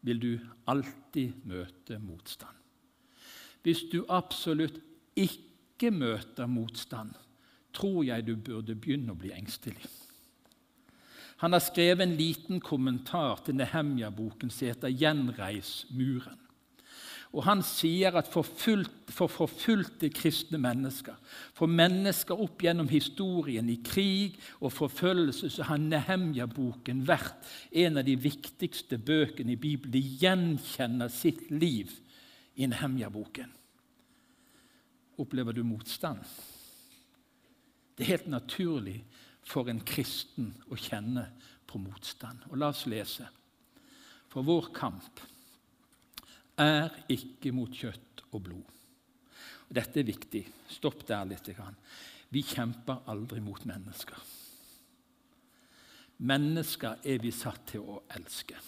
vil 0.06 0.22
du 0.22 0.32
alltid 0.70 1.42
møte 1.50 1.98
motstand. 1.98 2.54
Hvis 3.66 3.82
du 3.90 4.04
absolutt 4.06 4.78
ikke 5.18 5.90
møter 5.90 6.46
motstand, 6.46 7.16
tror 7.74 8.04
jeg 8.06 8.30
du 8.30 8.36
burde 8.36 8.78
begynne 8.78 9.10
å 9.10 9.18
bli 9.18 9.34
engstelig. 9.34 9.82
Han 11.38 11.54
har 11.54 11.62
skrevet 11.62 12.02
en 12.02 12.16
liten 12.18 12.60
kommentar 12.60 13.44
til 13.46 13.54
Nehemja-boken 13.54 14.50
som 14.50 14.68
heter 14.68 14.90
'Gjenreis 14.90 15.86
muren'. 15.90 16.48
Og 17.32 17.44
Han 17.44 17.62
sier 17.62 18.16
at 18.16 18.28
for, 18.32 18.42
fullt, 18.42 19.10
for 19.12 19.28
forfulgte 19.28 20.08
kristne 20.08 20.58
mennesker, 20.58 21.14
for 21.54 21.66
mennesker 21.66 22.40
opp 22.40 22.62
gjennom 22.64 22.88
historien 22.88 23.68
i 23.68 23.76
krig 23.84 24.38
og 24.60 24.72
forfølgelse, 24.72 25.50
så 25.50 25.62
har 25.68 25.76
Nehemja-boken 25.76 27.04
vært 27.06 27.44
en 27.72 28.00
av 28.00 28.04
de 28.08 28.16
viktigste 28.16 28.98
bøkene 28.98 29.52
i 29.52 29.60
Bibelen. 29.60 29.92
De 29.92 30.00
gjenkjenner 30.00 31.12
sitt 31.12 31.50
liv 31.50 31.92
i 32.56 32.66
Nehemja-boken. 32.66 33.52
Opplever 35.18 35.52
du 35.52 35.62
motstand? 35.66 36.24
Det 37.98 38.06
er 38.06 38.16
helt 38.16 38.28
naturlig 38.30 39.02
for 39.48 39.70
en 39.70 39.80
kristen 39.86 40.52
å 40.68 40.76
kjenne 40.76 41.24
på 41.68 41.80
motstand. 41.80 42.44
Og 42.50 42.58
La 42.60 42.70
oss 42.72 42.86
lese. 42.90 43.26
For 44.28 44.44
vår 44.44 44.72
kamp 44.76 45.22
er 46.60 46.90
ikke 47.12 47.52
mot 47.56 47.72
kjøtt 47.72 48.26
og 48.32 48.42
blod. 48.44 48.74
Og 49.68 49.76
dette 49.76 50.00
er 50.00 50.08
viktig. 50.08 50.42
Stopp 50.68 51.06
der 51.08 51.28
litt. 51.28 51.48
Vi 52.28 52.44
kjemper 52.44 53.08
aldri 53.08 53.40
mot 53.44 53.64
mennesker. 53.68 54.20
Mennesker 56.28 57.04
er 57.06 57.20
vi 57.22 57.30
satt 57.32 57.68
til 57.72 57.84
å 57.86 58.02
elske. 58.18 58.58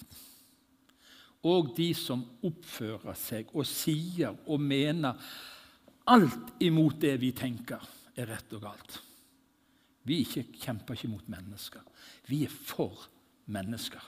Og 1.49 1.73
de 1.77 1.89
som 1.97 2.21
oppfører 2.45 3.17
seg 3.17 3.49
og 3.57 3.65
sier 3.67 4.37
og 4.45 4.61
mener 4.61 5.17
alt 6.09 6.61
imot 6.63 7.01
det 7.01 7.15
vi 7.21 7.31
tenker, 7.37 7.81
er 8.15 8.29
rett 8.29 8.53
og 8.57 8.65
galt. 8.65 8.99
Vi 10.11 10.17
ikke, 10.25 10.43
kjemper 10.59 10.97
ikke 10.97 11.07
mot 11.07 11.27
mennesker. 11.31 11.83
Vi 12.27 12.43
er 12.43 12.51
for 12.51 13.05
mennesker. 13.45 14.03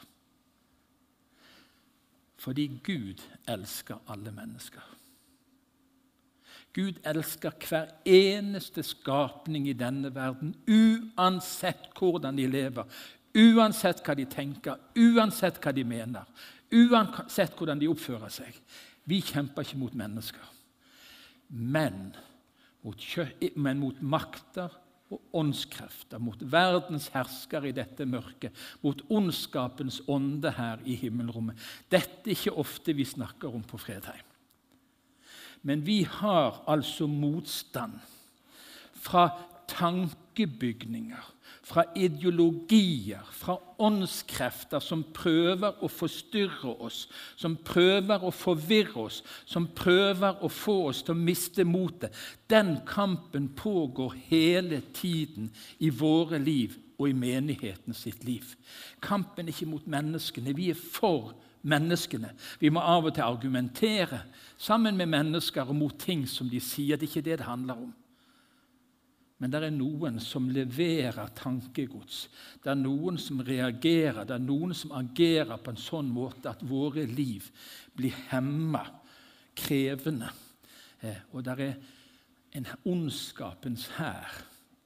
Fordi 2.44 2.66
Gud 2.84 3.24
elsker 3.48 4.02
alle 4.12 4.34
mennesker. 4.36 4.84
Gud 6.76 7.00
elsker 7.06 7.56
hver 7.70 7.94
eneste 8.06 8.84
skapning 8.84 9.70
i 9.70 9.78
denne 9.78 10.12
verden, 10.16 10.56
uansett 10.68 11.94
hvordan 11.96 12.36
de 12.36 12.50
lever, 12.52 13.00
uansett 13.38 14.04
hva 14.04 14.18
de 14.18 14.26
tenker, 14.28 14.82
uansett 14.98 15.62
hva 15.64 15.72
de 15.72 15.86
mener, 15.88 16.28
uansett 16.74 17.56
hvordan 17.56 17.80
de 17.80 17.92
oppfører 17.94 18.34
seg. 18.42 18.58
Vi 19.06 19.22
kjemper 19.24 19.64
ikke 19.64 19.80
mot 19.86 19.96
mennesker, 20.04 20.52
men 21.48 22.10
mot, 22.84 23.12
men 23.56 23.80
mot 23.80 24.02
makter, 24.02 24.74
og 25.14 25.40
åndskrefter, 25.40 26.22
mot 26.22 26.42
verdens 26.52 27.10
hersker 27.14 27.70
i 27.70 27.74
dette 27.76 28.06
mørket, 28.10 28.56
mot 28.82 29.02
ondskapens 29.14 30.02
ånde 30.10 30.52
her 30.58 30.82
i 30.86 30.98
himmelrommet. 31.00 31.60
Dette 31.92 32.26
er 32.26 32.36
ikke 32.36 32.56
ofte 32.64 32.96
vi 32.98 33.06
snakker 33.08 33.54
om 33.54 33.64
på 33.68 33.80
Fredheim. 33.82 34.26
Men 35.64 35.86
vi 35.86 36.02
har 36.04 36.60
altså 36.68 37.08
motstand 37.08 37.96
fra 39.04 39.30
tankebygninger, 39.72 41.24
fra 41.64 41.84
ideologier, 41.96 43.24
fra 43.32 43.56
åndskrefter 43.80 44.84
som 44.84 45.04
prøver 45.16 45.80
å 45.80 45.88
forstyrre 45.88 46.74
oss, 46.84 47.06
som 47.40 47.56
prøver 47.56 48.26
å 48.26 48.32
forvirre 48.36 49.06
oss, 49.06 49.22
som 49.48 49.70
prøver 49.72 50.44
å 50.44 50.52
få 50.52 50.76
oss 50.90 51.04
til 51.08 51.16
å 51.16 51.24
miste 51.24 51.64
motet. 51.64 52.12
Den 52.52 52.76
kampen 52.88 53.48
pågår 53.56 54.18
hele 54.28 54.82
tiden 54.94 55.54
i 55.80 55.90
våre 55.90 56.42
liv 56.42 56.76
og 56.98 57.08
i 57.10 57.16
menigheten 57.16 57.96
sitt 57.96 58.28
liv. 58.28 58.44
Kampen 59.02 59.48
er 59.48 59.56
ikke 59.56 59.72
mot 59.72 59.88
menneskene. 59.88 60.56
Vi 60.56 60.70
er 60.74 60.80
for 60.80 61.32
menneskene. 61.64 62.36
Vi 62.60 62.72
må 62.76 62.84
av 62.84 63.08
og 63.08 63.16
til 63.16 63.24
argumentere 63.24 64.26
sammen 64.60 65.00
med 65.00 65.12
mennesker 65.16 65.64
og 65.64 65.80
mot 65.80 66.00
ting 66.00 66.28
som 66.28 66.52
de 66.52 66.60
sier. 66.60 67.00
Det 67.00 67.08
er 67.08 67.14
ikke 67.16 67.30
det 67.30 67.40
det 67.40 67.48
handler 67.48 67.88
om. 67.88 67.94
Men 69.44 69.52
det 69.52 69.60
er 69.60 69.74
noen 69.76 70.22
som 70.24 70.46
leverer 70.56 71.34
tankegods. 71.36 72.30
Det 72.64 72.70
er 72.72 72.78
noen 72.80 73.18
som 73.20 73.42
reagerer, 73.44 74.22
det 74.24 74.38
er 74.38 74.44
noen 74.44 74.72
som 74.72 74.94
agerer 74.96 75.58
på 75.60 75.74
en 75.74 75.80
sånn 75.84 76.12
måte 76.16 76.48
at 76.48 76.62
våre 76.64 77.04
liv 77.04 77.50
blir 77.92 78.16
hemma, 78.30 78.86
krevende. 79.60 80.30
Eh, 81.04 81.18
og 81.36 81.44
det 81.44 81.56
er 81.60 81.74
en 82.56 82.70
ondskapens 82.88 83.90
hær 83.98 84.32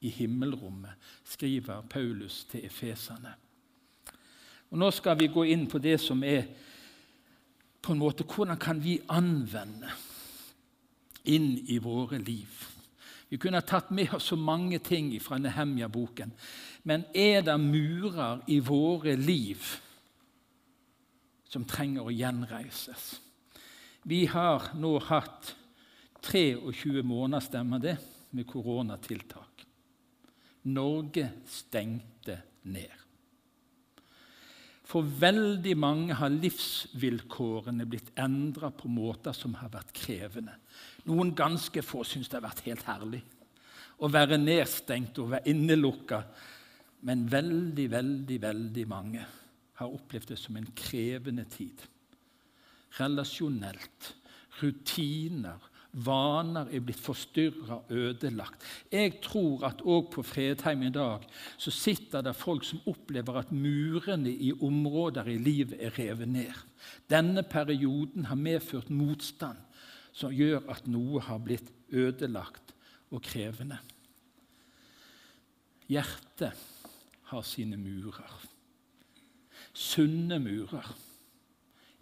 i 0.02 0.10
himmelrommet, 0.16 1.06
skriver 1.22 1.86
Paulus 1.86 2.40
til 2.50 2.66
efeserne. 2.66 3.36
Og 4.72 4.82
Nå 4.82 4.88
skal 4.90 5.20
vi 5.20 5.28
gå 5.30 5.44
inn 5.52 5.68
på 5.70 5.78
det 5.78 6.00
som 6.02 6.24
er 6.26 6.48
på 7.78 7.94
en 7.94 8.02
måte, 8.02 8.26
Hvordan 8.26 8.58
kan 8.58 8.82
vi 8.82 8.98
anvende 9.06 9.94
inn 11.30 11.54
i 11.70 11.78
våre 11.78 12.18
liv? 12.18 12.66
Vi 13.28 13.36
kunne 13.36 13.60
ha 13.60 13.66
tatt 13.66 13.90
med 13.92 14.14
oss 14.16 14.30
så 14.30 14.36
mange 14.40 14.78
ting 14.80 15.10
fra 15.20 15.36
Nehemja-boken. 15.38 16.32
Men 16.88 17.04
er 17.12 17.42
det 17.44 17.58
murer 17.60 18.44
i 18.48 18.58
våre 18.64 19.16
liv 19.20 19.64
som 21.48 21.66
trenger 21.68 22.08
å 22.08 22.14
gjenreises? 22.14 23.18
Vi 24.08 24.24
har 24.32 24.70
nå 24.80 24.94
hatt 25.10 25.52
23 26.24 27.02
måneder, 27.04 27.44
stemmer 27.44 27.82
det, 27.82 27.98
med 28.30 28.48
koronatiltak. 28.48 29.66
Norge 30.68 31.28
stengte 31.48 32.40
ned. 32.68 33.04
For 34.88 35.04
veldig 35.04 35.74
mange 35.76 36.16
har 36.16 36.32
livsvilkårene 36.32 37.84
blitt 37.88 38.08
endra 38.16 38.70
på 38.72 38.88
måter 38.88 39.36
som 39.36 39.52
har 39.60 39.68
vært 39.72 39.92
krevende. 39.96 40.54
Noen 41.08 41.34
ganske 41.36 41.82
få 41.82 42.04
syns 42.06 42.28
det 42.28 42.38
har 42.38 42.48
vært 42.50 42.64
helt 42.68 42.86
herlig 42.88 43.24
å 43.98 44.10
være 44.12 44.38
nedstengt 44.40 45.18
og 45.22 45.32
være 45.34 45.50
innelukka. 45.52 46.22
Men 47.08 47.26
veldig, 47.30 47.86
veldig, 47.90 48.38
veldig 48.42 48.84
mange 48.90 49.24
har 49.78 49.94
opplevd 49.94 50.32
det 50.32 50.38
som 50.40 50.58
en 50.58 50.68
krevende 50.76 51.46
tid. 51.50 51.82
Relasjonelt, 52.98 54.14
rutiner, 54.60 55.66
Vaner 56.04 56.68
er 56.68 56.82
blitt 56.84 57.00
forstyrra, 57.00 57.78
ødelagt. 57.88 58.60
Jeg 58.92 59.14
tror 59.24 59.64
at 59.66 59.80
òg 59.80 60.10
på 60.12 60.22
Fredheim 60.22 60.82
i 60.84 60.90
dag 60.92 61.24
så 61.56 61.72
sitter 61.72 62.22
det 62.22 62.34
folk 62.36 62.66
som 62.68 62.82
opplever 62.92 63.40
at 63.40 63.54
murene 63.56 64.28
i 64.28 64.52
områder 64.52 65.30
i 65.32 65.38
livet 65.40 65.80
er 65.80 65.96
revet 65.96 66.28
ned. 66.28 66.52
Denne 67.08 67.42
perioden 67.42 68.28
har 68.28 68.36
medført 68.36 68.92
motstand 68.92 69.64
som 70.18 70.34
gjør 70.34 70.66
at 70.72 70.88
noe 70.90 71.22
har 71.22 71.38
blitt 71.42 71.70
ødelagt 71.94 72.74
og 73.14 73.22
krevende. 73.24 73.78
Hjertet 75.88 76.56
har 77.30 77.44
sine 77.46 77.78
murer. 77.80 78.32
Sunne 79.72 80.40
murer. 80.42 80.88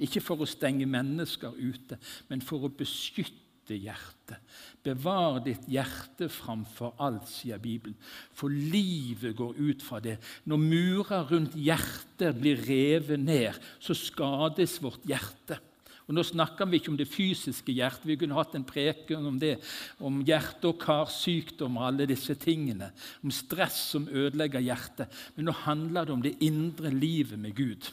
Ikke 0.03 0.23
for 0.25 0.43
å 0.43 0.49
stenge 0.49 0.89
mennesker 0.89 1.57
ute, 1.57 1.99
men 2.29 2.43
for 2.45 2.67
å 2.67 2.73
beskytte 2.73 3.77
hjertet. 3.77 4.41
Bevar 4.85 5.41
ditt 5.45 5.65
hjerte 5.71 6.29
framfor 6.31 6.97
alt, 7.03 7.29
sier 7.31 7.61
Bibelen, 7.63 7.97
for 8.33 8.53
livet 8.53 9.37
går 9.39 9.57
ut 9.59 9.85
fra 9.85 10.01
det. 10.05 10.19
Når 10.47 10.63
murer 10.63 11.31
rundt 11.31 11.57
hjertet 11.59 12.37
blir 12.39 12.61
revet 12.69 13.23
ned, 13.23 13.57
så 13.81 13.97
skades 13.97 14.79
vårt 14.85 15.05
hjerte. 15.09 15.59
Og 16.07 16.15
Nå 16.15 16.23
snakker 16.23 16.69
vi 16.71 16.79
ikke 16.79 16.93
om 16.93 16.99
det 16.99 17.09
fysiske 17.11 17.75
hjertet, 17.75 18.07
vi 18.07 18.17
kunne 18.21 18.37
hatt 18.39 18.55
en 18.55 18.67
preken 18.67 19.27
om 19.27 19.41
det, 19.43 19.57
om 19.99 20.21
hjerte- 20.23 20.71
og 20.71 20.79
karsykdom 20.79 21.81
og 21.81 21.89
alle 21.89 22.07
disse 22.07 22.37
tingene, 22.39 22.93
om 23.27 23.33
stress 23.35 23.81
som 23.91 24.07
ødelegger 24.07 24.63
hjertet. 24.63 25.11
Men 25.35 25.49
nå 25.49 25.57
handler 25.65 26.07
det 26.07 26.15
om 26.15 26.23
det 26.23 26.37
indre 26.47 26.95
livet 26.95 27.43
med 27.43 27.57
Gud. 27.59 27.91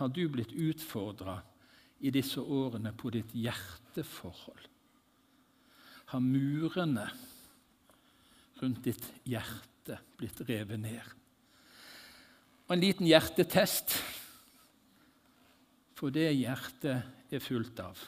Har 0.00 0.08
du 0.08 0.24
blitt 0.28 0.56
utfordra 0.56 1.38
i 2.00 2.12
disse 2.12 2.40
årene 2.40 2.94
på 2.96 3.12
ditt 3.12 3.36
hjerteforhold? 3.36 4.66
Har 6.12 6.20
murene 6.24 7.10
rundt 8.62 8.84
ditt 8.84 9.04
hjerte 9.28 10.00
blitt 10.16 10.40
revet 10.48 10.80
ned? 10.80 11.16
Og 12.66 12.74
en 12.74 12.82
liten 12.82 13.08
hjertetest. 13.08 13.98
For 15.96 16.12
det 16.12 16.28
hjertet 16.36 17.32
er 17.32 17.40
fullt 17.42 17.80
av, 17.80 18.00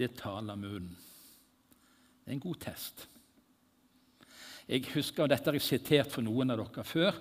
det 0.00 0.14
taler 0.16 0.56
munnen. 0.56 0.96
Det 2.24 2.32
er 2.32 2.36
en 2.38 2.44
god 2.44 2.60
test. 2.62 3.04
Jeg 4.68 4.84
husker, 4.92 5.24
og 5.24 5.30
Dette 5.32 5.48
har 5.48 5.56
jeg 5.56 5.64
sitert 5.64 6.10
for 6.12 6.20
noen 6.20 6.52
av 6.52 6.60
dere 6.60 6.82
før. 6.84 7.16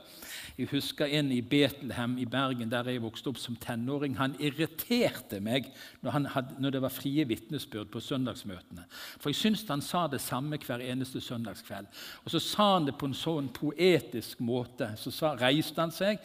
Jeg 0.58 0.68
husker 0.74 1.08
en 1.16 1.30
i 1.32 1.40
Betlehem 1.40 2.18
i 2.20 2.26
Bergen, 2.28 2.68
der 2.72 2.90
jeg 2.92 3.04
vokste 3.04 3.32
opp 3.32 3.40
som 3.40 3.56
tenåring. 3.62 4.18
Han 4.20 4.36
irriterte 4.44 5.40
meg 5.44 5.70
når, 6.02 6.28
hadde, 6.34 6.58
når 6.60 6.76
det 6.76 6.82
var 6.84 6.92
frie 6.92 7.24
vitnesbyrd 7.30 7.88
på 7.94 8.02
søndagsmøtene. 8.04 8.84
For 9.16 9.32
jeg 9.32 9.40
syntes 9.40 9.68
han 9.72 9.86
sa 9.86 10.08
det 10.12 10.20
samme 10.26 10.60
hver 10.60 10.84
eneste 10.84 11.22
søndagskveld. 11.24 11.88
Og 12.26 12.36
så 12.36 12.42
sa 12.44 12.68
han 12.74 12.90
det 12.90 12.98
på 13.00 13.08
en 13.08 13.16
sånn 13.16 13.48
poetisk 13.56 14.44
måte. 14.44 14.92
Så 15.00 15.14
sa, 15.16 15.36
reiste 15.40 15.80
han 15.80 15.96
seg. 15.96 16.20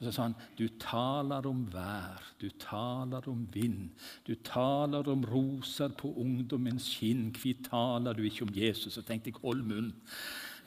Og 0.00 0.08
så 0.08 0.12
sa 0.12 0.22
han, 0.26 0.34
'Du 0.58 0.66
taler 0.80 1.46
om 1.46 1.68
vær, 1.72 2.22
du 2.40 2.48
taler 2.58 3.28
om 3.28 3.46
vind, 3.52 3.90
du 4.26 4.34
taler 4.34 5.08
om 5.08 5.22
roser 5.24 5.88
på 5.88 6.10
ungdommens 6.18 6.88
kinn. 6.98 7.30
Hvorfor 7.30 7.62
taler 7.70 8.12
du 8.12 8.22
ikke 8.22 8.42
om 8.42 8.54
Jesus?' 8.54 8.92
Så 8.92 9.02
tenkte 9.02 9.30
jeg, 9.30 9.40
hold 9.42 9.62
munn. 9.62 9.94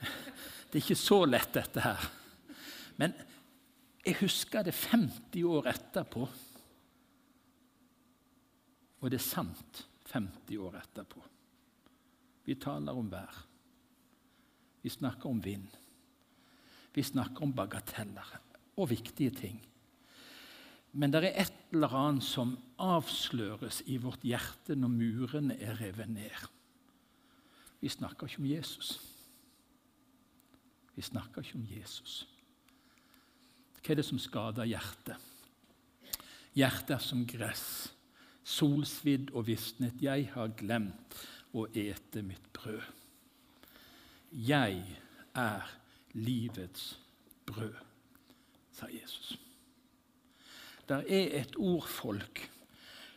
Det 0.00 0.76
er 0.76 0.82
ikke 0.82 0.98
så 1.00 1.22
lett, 1.24 1.52
dette 1.54 1.82
her. 1.82 2.08
Men 3.00 3.14
jeg 4.04 4.18
husker 4.20 4.66
det 4.66 4.74
50 4.76 5.44
år 5.48 5.70
etterpå. 5.72 6.28
Og 8.98 9.10
det 9.10 9.20
er 9.20 9.24
sant 9.24 9.84
50 10.12 10.58
år 10.64 10.78
etterpå. 10.80 11.22
Vi 12.48 12.56
taler 12.60 12.96
om 12.96 13.10
vær. 13.12 13.44
Vi 14.82 14.90
snakker 14.90 15.28
om 15.28 15.40
vind. 15.44 15.68
Vi 16.94 17.02
snakker 17.04 17.44
om 17.44 17.52
bagateller 17.52 18.30
og 18.78 18.90
viktige 18.90 19.34
ting. 19.34 19.58
Men 20.92 21.12
det 21.12 21.20
er 21.20 21.42
et 21.44 21.74
eller 21.74 21.92
annet 21.94 22.24
som 22.24 22.56
avsløres 22.80 23.82
i 23.86 23.98
vårt 24.00 24.24
hjerte 24.24 24.74
når 24.78 24.94
murene 24.94 25.58
er 25.60 25.76
revet 25.78 26.08
ned. 26.10 26.48
Vi 27.78 27.90
snakker 27.92 28.26
ikke 28.26 28.40
om 28.42 28.48
Jesus. 28.48 28.96
Vi 30.98 31.04
snakker 31.06 31.44
ikke 31.44 31.60
om 31.60 31.66
Jesus. 31.70 32.24
Hva 33.78 33.92
er 33.94 34.00
det 34.00 34.04
som 34.08 34.18
skader 34.18 34.66
hjertet? 34.66 35.26
Hjertet 36.58 36.96
er 36.96 37.04
som 37.04 37.20
gress, 37.28 37.68
solsvidd 38.42 39.30
og 39.30 39.46
visnet. 39.46 40.02
Jeg 40.02 40.26
har 40.32 40.50
glemt 40.58 41.20
å 41.54 41.68
ete 41.70 42.24
mitt 42.26 42.50
brød. 42.56 42.82
Jeg 44.34 44.82
er 45.38 45.70
livets 46.18 46.96
brød, 47.46 47.78
sa 48.74 48.90
Jesus. 48.90 49.36
Der 50.90 51.06
er 51.06 51.38
et 51.44 51.54
ordfolk 51.62 52.42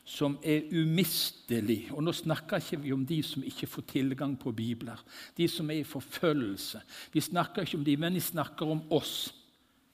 som 0.06 0.38
er 0.44 0.66
umistelig. 0.74 1.92
Og 1.94 2.04
nå 2.04 2.14
snakker 2.16 2.62
ikke 2.62 2.82
vi 2.84 2.94
om 2.96 3.04
de 3.08 3.22
som 3.26 3.44
ikke 3.46 3.70
får 3.70 3.88
tilgang 3.94 4.34
på 4.40 4.54
bibler, 4.56 5.00
de 5.38 5.48
som 5.50 5.70
er 5.70 5.82
i 5.82 5.88
forfølgelse. 5.88 6.82
Vi 7.14 7.22
snakker 7.22 7.66
ikke 7.66 7.80
om 7.80 7.86
de, 7.86 7.98
men 7.98 8.18
vi 8.18 8.24
snakker 8.24 8.74
om 8.74 8.84
oss, 8.94 9.32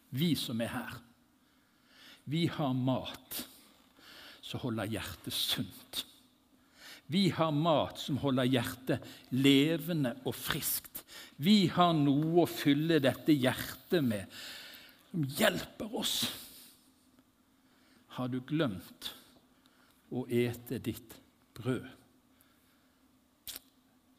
vi 0.10 0.34
som 0.40 0.62
er 0.64 0.72
her. 0.72 0.98
Vi 2.28 2.48
har 2.52 2.74
mat 2.76 3.44
som 4.44 4.64
holder 4.64 4.88
hjertet 4.96 5.36
sunt. 5.36 6.06
Vi 7.08 7.30
har 7.32 7.54
mat 7.56 8.00
som 8.00 8.18
holder 8.20 8.50
hjertet 8.52 9.04
levende 9.32 10.14
og 10.28 10.36
friskt. 10.36 11.06
Vi 11.40 11.70
har 11.72 11.94
noe 11.96 12.44
å 12.44 12.50
fylle 12.50 13.00
dette 13.04 13.36
hjertet 13.36 14.04
med, 14.04 14.28
som 15.12 15.24
hjelper 15.40 15.96
oss. 15.96 16.18
Har 18.18 18.32
du 18.32 18.42
glemt 18.44 19.14
og 20.16 20.32
ete 20.32 20.80
ditt 20.84 21.16
brød. 21.58 21.88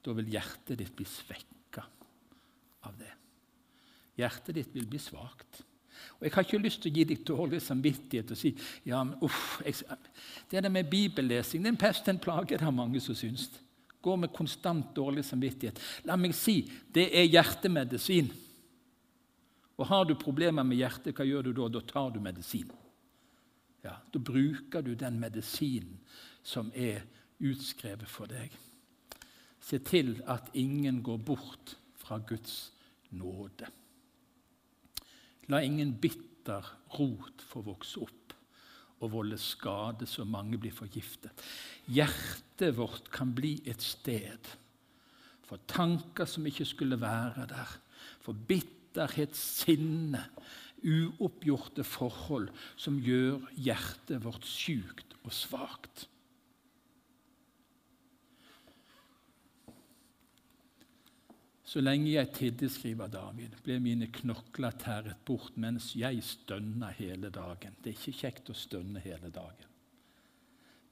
Da 0.05 0.15
vil 0.17 0.31
hjertet 0.33 0.79
ditt 0.81 0.95
bli 0.97 1.07
svekka 1.09 1.85
av 2.87 2.99
det. 2.99 3.11
Hjertet 4.19 4.57
ditt 4.57 4.75
vil 4.75 4.89
bli 4.89 5.01
svakt. 5.03 5.63
Og 6.19 6.27
Jeg 6.27 6.35
har 6.35 6.47
ikke 6.47 6.63
lyst 6.63 6.83
til 6.83 6.93
å 6.93 6.97
gi 6.97 7.05
deg 7.11 7.23
dårlig 7.27 7.61
samvittighet 7.63 8.31
og 8.35 8.39
si 8.39 8.53
ja, 8.87 9.01
men 9.03 9.19
uff, 9.23 9.61
jeg, 9.67 9.83
Det 10.51 10.63
der 10.63 10.71
med 10.71 10.91
bibellesing 10.91 11.63
det 11.63 11.71
er 11.73 11.75
en 11.75 11.81
pest, 11.81 12.09
en 12.09 12.23
plage, 12.23 12.55
det 12.55 12.65
har 12.65 12.75
mange 12.75 13.01
som 13.03 13.15
syns. 13.19 13.49
Går 14.03 14.17
med 14.17 14.35
konstant 14.35 14.95
dårlig 14.95 15.25
samvittighet. 15.27 15.79
La 16.07 16.17
meg 16.17 16.35
si 16.39 16.61
det 16.95 17.09
er 17.11 17.27
hjertemedisin. 17.27 18.31
Og 19.79 19.87
Har 19.87 20.05
du 20.07 20.15
problemer 20.19 20.67
med 20.67 20.79
hjertet, 20.79 21.15
hva 21.15 21.27
gjør 21.27 21.51
du 21.51 21.53
da? 21.55 21.69
Da 21.79 21.83
tar 21.87 22.15
du 22.15 22.21
medisin 22.23 22.71
da 24.13 24.21
bruker 24.23 24.83
du 24.83 24.95
den 24.99 25.19
medisinen 25.21 25.99
som 26.43 26.71
er 26.75 27.05
utskrevet 27.39 28.09
for 28.11 28.31
deg. 28.31 28.53
Se 29.61 29.79
til 29.85 30.17
at 30.27 30.49
ingen 30.57 31.03
går 31.05 31.19
bort 31.19 31.77
fra 31.99 32.19
Guds 32.19 32.73
nåde. 33.11 33.69
La 35.49 35.61
ingen 35.65 35.95
bitter 36.01 36.65
rot 36.97 37.45
få 37.45 37.63
vokse 37.67 38.01
opp 38.05 38.35
og 38.99 39.13
volde 39.13 39.39
skade 39.39 40.09
så 40.11 40.25
mange 40.27 40.59
blir 40.59 40.75
forgiftet. 40.75 41.45
Hjertet 41.87 42.75
vårt 42.77 43.13
kan 43.15 43.31
bli 43.37 43.59
et 43.69 43.85
sted 43.85 44.49
for 45.49 45.61
tanker 45.71 46.29
som 46.29 46.47
ikke 46.49 46.67
skulle 46.69 46.99
være 47.01 47.47
der, 47.49 47.71
for 48.21 48.37
bitterhet, 48.37 49.37
sinne, 49.37 50.27
uoppgjorte 50.83 51.85
forhold 51.87 52.53
som 52.77 53.01
gjør 53.03 53.43
hjertet 53.57 54.23
vårt 54.25 54.47
sjukt 54.47 55.17
og 55.25 55.35
svakt. 55.35 56.07
Så 61.69 61.83
lenge 61.85 62.09
jeg 62.09 62.31
tidde, 62.33 62.71
skriver 62.73 63.11
David, 63.13 63.59
ble 63.61 63.77
mine 63.85 64.07
knokler 64.09 64.73
tæret 64.81 65.19
bort 65.29 65.57
mens 65.61 65.91
jeg 65.99 66.23
stønna 66.25 66.89
hele 66.97 67.29
dagen. 67.29 67.77
Det 67.85 67.93
er 67.93 67.99
ikke 67.99 68.21
kjekt 68.23 68.49
å 68.49 68.57
stønne 68.57 69.03
hele 69.05 69.29
dagen. 69.29 69.67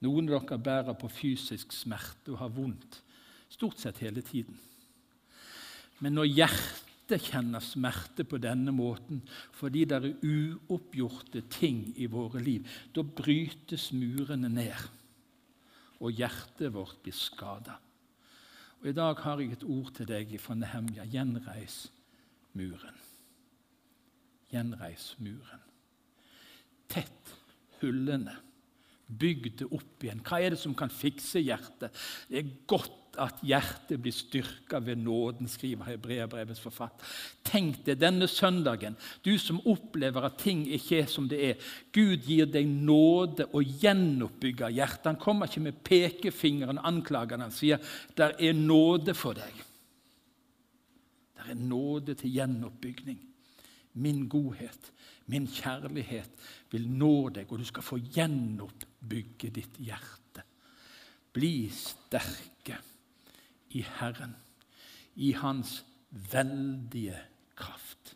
Noen 0.05 0.29
av 0.29 0.45
dere 0.45 0.59
bærer 0.61 0.97
på 1.01 1.09
fysisk 1.09 1.73
smerte 1.73 2.35
og 2.35 2.41
har 2.43 2.53
vondt 2.53 2.99
stort 3.49 3.81
sett 3.81 4.03
hele 4.03 4.21
tiden. 4.21 4.59
Men 6.03 6.13
når 6.13 6.29
hjertet 6.29 6.86
kjenner 7.15 7.63
smerte 7.63 8.25
på 8.27 8.39
denne 8.43 8.73
måten 8.75 9.21
fordi 9.55 9.85
det 9.87 9.97
er 9.97 10.27
uoppgjorte 10.27 11.45
ting 11.53 11.85
i 11.95 12.09
våre 12.11 12.41
liv, 12.43 12.67
da 12.91 13.05
brytes 13.07 13.93
murene 13.95 14.51
ned, 14.51 14.87
og 16.03 16.11
hjertet 16.11 16.73
vårt 16.75 16.99
blir 17.05 17.15
skada. 17.15 17.79
Og 18.81 18.91
I 18.91 18.97
dag 18.97 19.21
har 19.23 19.39
jeg 19.41 19.55
et 19.55 19.65
ord 19.65 19.93
til 19.97 20.09
deg 20.09 20.35
fra 20.41 20.53
Nehemja. 20.57 21.05
Gjenreis 21.09 21.87
muren. 22.57 22.99
Gjenreis 24.51 25.15
muren. 25.17 25.63
Tett 26.91 27.33
hullene. 27.81 28.35
Bygg 29.07 29.53
det 29.61 29.69
opp 29.71 30.03
igjen. 30.03 30.21
Hva 30.27 30.41
er 30.43 30.53
det 30.53 30.61
som 30.61 30.75
kan 30.77 30.91
fikse 30.91 31.41
hjertet? 31.41 31.95
Det 32.29 32.41
er 32.41 32.53
godt 32.69 33.06
at 33.21 33.41
hjertet 33.45 33.99
blir 34.01 34.13
styrka 34.15 34.79
ved 34.83 34.99
nåden, 35.01 35.49
skriver 35.49 35.89
Hebreabrevets 35.89 36.61
forfatter. 36.61 37.05
Tenk 37.47 37.83
deg 37.85 37.99
denne 38.01 38.27
søndagen, 38.29 38.97
du 39.25 39.33
som 39.41 39.61
opplever 39.67 40.27
at 40.27 40.39
ting 40.41 40.65
ikke 40.65 41.01
er 41.01 41.11
som 41.11 41.29
det 41.29 41.39
er. 41.49 41.69
Gud 41.95 42.25
gir 42.27 42.49
deg 42.51 42.67
nåde 42.67 43.49
og 43.51 43.77
gjenoppbygger 43.81 44.73
hjertet. 44.75 45.11
Han 45.11 45.21
kommer 45.21 45.49
ikke 45.49 45.65
med 45.67 45.79
pekefingeren 45.87 46.81
og 46.81 46.89
anklagene. 46.91 47.47
Han 47.49 47.55
sier 47.55 47.81
der 48.17 48.35
er 48.39 48.57
nåde 48.57 49.15
for 49.17 49.37
deg. 49.37 49.63
Der 51.37 51.53
er 51.53 51.59
nåde 51.59 52.17
til 52.17 52.33
gjenoppbygning. 52.37 53.21
Min 53.97 54.27
godhet, 54.29 54.91
min 55.25 55.47
kjærlighet 55.49 56.49
vil 56.71 56.85
nå 56.89 57.29
deg, 57.33 57.49
og 57.49 57.59
du 57.61 57.65
skal 57.65 57.85
få 57.85 57.97
gjenoppbygge 57.97 59.49
ditt 59.55 59.79
hjerte. 59.81 60.43
Bli 61.33 61.69
sterke 61.73 62.77
i 63.69 63.85
Herren, 63.99 64.35
i 65.15 65.33
Hans 65.37 65.81
veldige 66.31 67.17
kraft. 67.57 68.15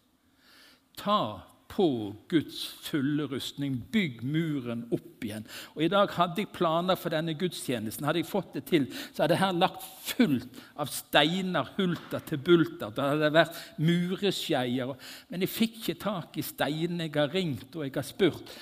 Ta 0.97 1.41
på 1.71 2.15
Guds 2.27 2.67
fulle 2.83 3.25
rustning. 3.31 3.77
Bygg 3.91 4.19
muren 4.27 4.83
opp 4.91 5.23
igjen. 5.23 5.45
Og 5.75 5.85
I 5.85 5.89
dag 5.91 6.11
hadde 6.17 6.43
jeg 6.43 6.51
planer 6.51 6.99
for 6.99 7.13
denne 7.13 7.35
gudstjenesten. 7.39 8.05
Hadde 8.07 8.19
jeg 8.19 8.29
fått 8.29 8.57
det 8.57 8.65
til, 8.67 8.87
så 9.13 9.23
hadde 9.23 9.39
her 9.39 9.55
lagt 9.55 9.85
fullt 10.09 10.59
av 10.75 10.91
steiner, 10.91 11.71
hulter 11.77 12.23
til 12.27 12.41
bulter. 12.43 12.91
Det 12.91 13.07
hadde 13.13 13.31
vært 13.37 13.61
mureskeier. 13.79 14.91
Men 15.31 15.45
jeg 15.45 15.53
fikk 15.53 15.79
ikke 15.79 15.99
tak 16.03 16.41
i 16.41 16.45
steinene. 16.45 17.07
Jeg 17.07 17.21
har 17.21 17.31
ringt 17.31 17.79
og 17.79 17.87
jeg 17.87 17.95
har 17.95 18.07
spurt. 18.07 18.55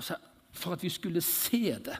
Så, 0.00 0.16
for 0.56 0.78
at 0.78 0.82
vi 0.84 0.90
skulle 0.92 1.20
se 1.24 1.76
det. 1.84 1.98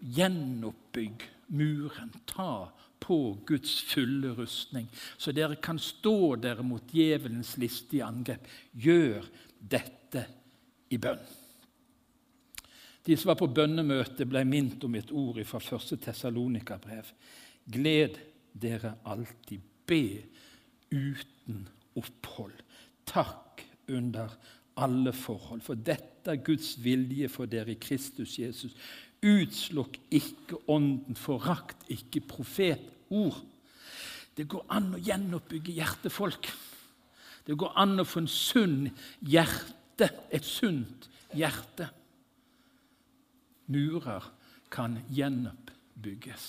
Gjenoppbygg 0.00 1.26
muren. 1.56 2.12
Ta 2.26 2.70
på 3.00 3.38
Guds 3.46 3.80
fulle 3.82 4.34
rustning, 4.36 4.88
så 5.16 5.32
dere 5.32 5.56
kan 5.56 5.78
stå 5.80 6.36
dere 6.36 6.62
mot 6.62 6.92
djevelens 6.92 7.56
listige 7.58 8.04
angrep. 8.04 8.44
Gjør 8.76 9.24
dette 9.58 10.26
i 10.92 10.98
bønn. 11.00 11.22
De 13.06 13.16
som 13.16 13.32
var 13.32 13.38
på 13.40 13.48
bønnemøte, 13.56 14.26
ble 14.28 14.44
minnet 14.44 14.84
om 14.84 14.94
et 14.98 15.10
ord 15.16 15.40
fra 15.48 15.60
1. 15.64 15.96
Tessalonika-brev. 16.04 17.08
Gled 17.72 18.20
dere 18.52 18.98
alltid. 19.08 19.64
Be 19.88 20.20
uten 20.92 21.64
opphold. 21.98 22.60
Takk 23.08 23.64
under 23.88 24.36
alle 24.76 25.12
forhold. 25.16 25.64
For 25.64 25.74
dette 25.74 26.30
er 26.30 26.44
Guds 26.44 26.74
vilje 26.84 27.30
for 27.32 27.50
dere 27.50 27.72
i 27.72 27.80
Kristus 27.80 28.36
Jesus. 28.38 28.76
Utslukk 29.20 29.98
ikke 30.10 30.56
ånden, 30.70 31.16
forakt 31.16 31.84
ikke 31.92 32.22
profetord. 32.24 33.42
Det 34.36 34.46
går 34.48 34.64
an 34.72 34.94
å 34.96 35.00
gjenoppbygge 35.00 35.74
hjertefolk. 35.76 36.48
Det 37.44 37.56
går 37.58 37.74
an 37.82 38.00
å 38.00 38.06
få 38.08 38.22
en 38.22 38.30
sunn 38.30 38.86
hjerte, 39.20 40.08
et 40.32 40.46
sunt 40.46 41.08
hjerte. 41.36 41.90
Murer 43.70 44.30
kan 44.72 44.96
gjenoppbygges 45.12 46.46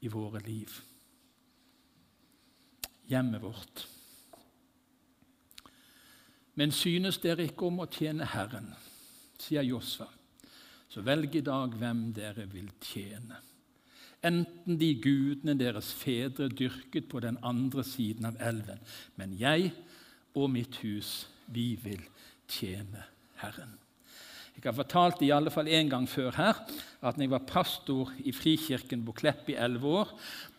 i 0.00 0.08
våre 0.08 0.40
liv. 0.46 0.72
Hjemmet 3.10 3.42
vårt. 3.42 3.84
Men 6.56 6.72
synes 6.72 7.20
dere 7.20 7.44
ikke 7.50 7.68
om 7.68 7.82
å 7.84 7.90
tjene 7.90 8.28
Herren, 8.32 8.72
sier 9.40 9.66
Josva 9.66 10.08
så 10.90 11.04
velg 11.06 11.36
i 11.38 11.44
dag 11.46 11.74
hvem 11.78 12.08
dere 12.16 12.46
vil 12.50 12.70
tjene. 12.82 13.38
Enten 14.26 14.76
de 14.76 14.90
gudene 15.00 15.54
deres 15.56 15.94
fedre 15.96 16.50
dyrket 16.52 17.06
på 17.08 17.22
den 17.24 17.38
andre 17.46 17.84
siden 17.86 18.28
av 18.28 18.40
elven. 18.42 18.82
Men 19.16 19.36
jeg 19.38 19.70
og 20.36 20.50
mitt 20.52 20.82
hus, 20.84 21.28
vi 21.48 21.72
vil 21.80 22.02
tjene 22.50 23.06
Herren. 23.40 23.78
Jeg 24.60 24.66
har 24.66 24.76
fortalt 24.76 25.22
i 25.24 25.30
alle 25.32 25.48
fall 25.48 25.70
en 25.72 25.88
gang 25.88 26.06
før 26.10 26.34
her 26.36 26.58
at 27.00 27.16
når 27.16 27.24
jeg 27.24 27.32
var 27.32 27.46
pastor 27.48 28.10
i 28.28 28.32
Frikirken 28.36 29.06
på 29.06 29.14
Klepp 29.16 29.48
i 29.48 29.56
elleve 29.56 29.88
år, 30.02 30.10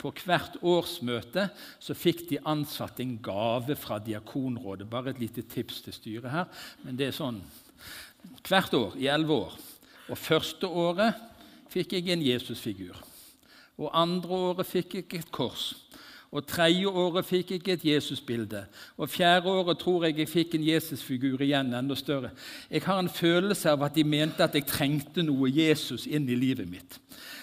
på 0.02 0.10
hvert 0.24 0.56
årsmøte 0.66 1.44
så 1.78 1.94
fikk 1.94 2.24
de 2.32 2.40
ansatte 2.50 3.04
en 3.06 3.20
gave 3.22 3.76
fra 3.78 4.00
Diakonrådet. 4.02 4.90
Bare 4.90 5.14
et 5.14 5.22
lite 5.22 5.46
tips 5.46 5.84
til 5.86 5.94
styret 5.94 6.34
her. 6.34 6.50
Men 6.82 6.98
det 6.98 7.12
er 7.12 7.20
sånn 7.20 7.44
hvert 8.48 8.74
år 8.80 8.98
i 8.98 9.12
elleve 9.12 9.38
år. 9.44 9.62
Og 10.12 10.18
Første 10.20 10.68
året 10.68 11.16
fikk 11.72 11.96
jeg 11.96 12.12
en 12.12 12.26
Jesusfigur. 12.26 12.98
Og 13.80 13.94
Andre 13.96 14.42
året 14.52 14.68
fikk 14.68 14.98
jeg 14.98 15.22
et 15.22 15.32
kors. 15.32 15.72
Og 16.32 16.46
Tredje 16.48 16.88
året 16.88 17.28
fikk 17.28 17.52
jeg 17.52 17.68
et 17.74 17.86
Jesusbilde. 17.86 18.66
Og 18.98 19.10
Fjerde 19.12 19.52
året 19.52 19.80
tror 19.80 20.06
jeg 20.06 20.20
jeg 20.20 20.32
fikk 20.32 20.56
en 20.56 20.68
Jesusfigur 20.68 21.44
igjen, 21.44 21.74
enda 21.76 21.96
større. 21.96 22.32
Jeg 22.72 22.86
har 22.86 23.00
en 23.00 23.12
følelse 23.12 23.72
av 23.72 23.84
at 23.84 23.96
de 23.96 24.06
mente 24.08 24.44
at 24.44 24.56
jeg 24.56 24.68
trengte 24.68 25.24
noe 25.28 25.52
Jesus 25.52 26.08
inn 26.08 26.30
i 26.30 26.40
livet 26.40 26.70
mitt. 26.72 27.00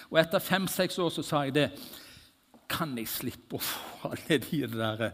Og 0.09 0.17
Etter 0.21 0.41
fem-seks 0.41 0.97
år 0.97 1.13
så 1.13 1.25
sa 1.25 1.43
jeg 1.45 1.57
det. 1.57 1.67
Kan 2.69 2.97
jeg 2.97 3.09
slippe 3.09 3.57
å 3.57 3.61
få 3.65 4.09
alle 4.11 4.37
de 4.45 4.65
der 4.69 5.05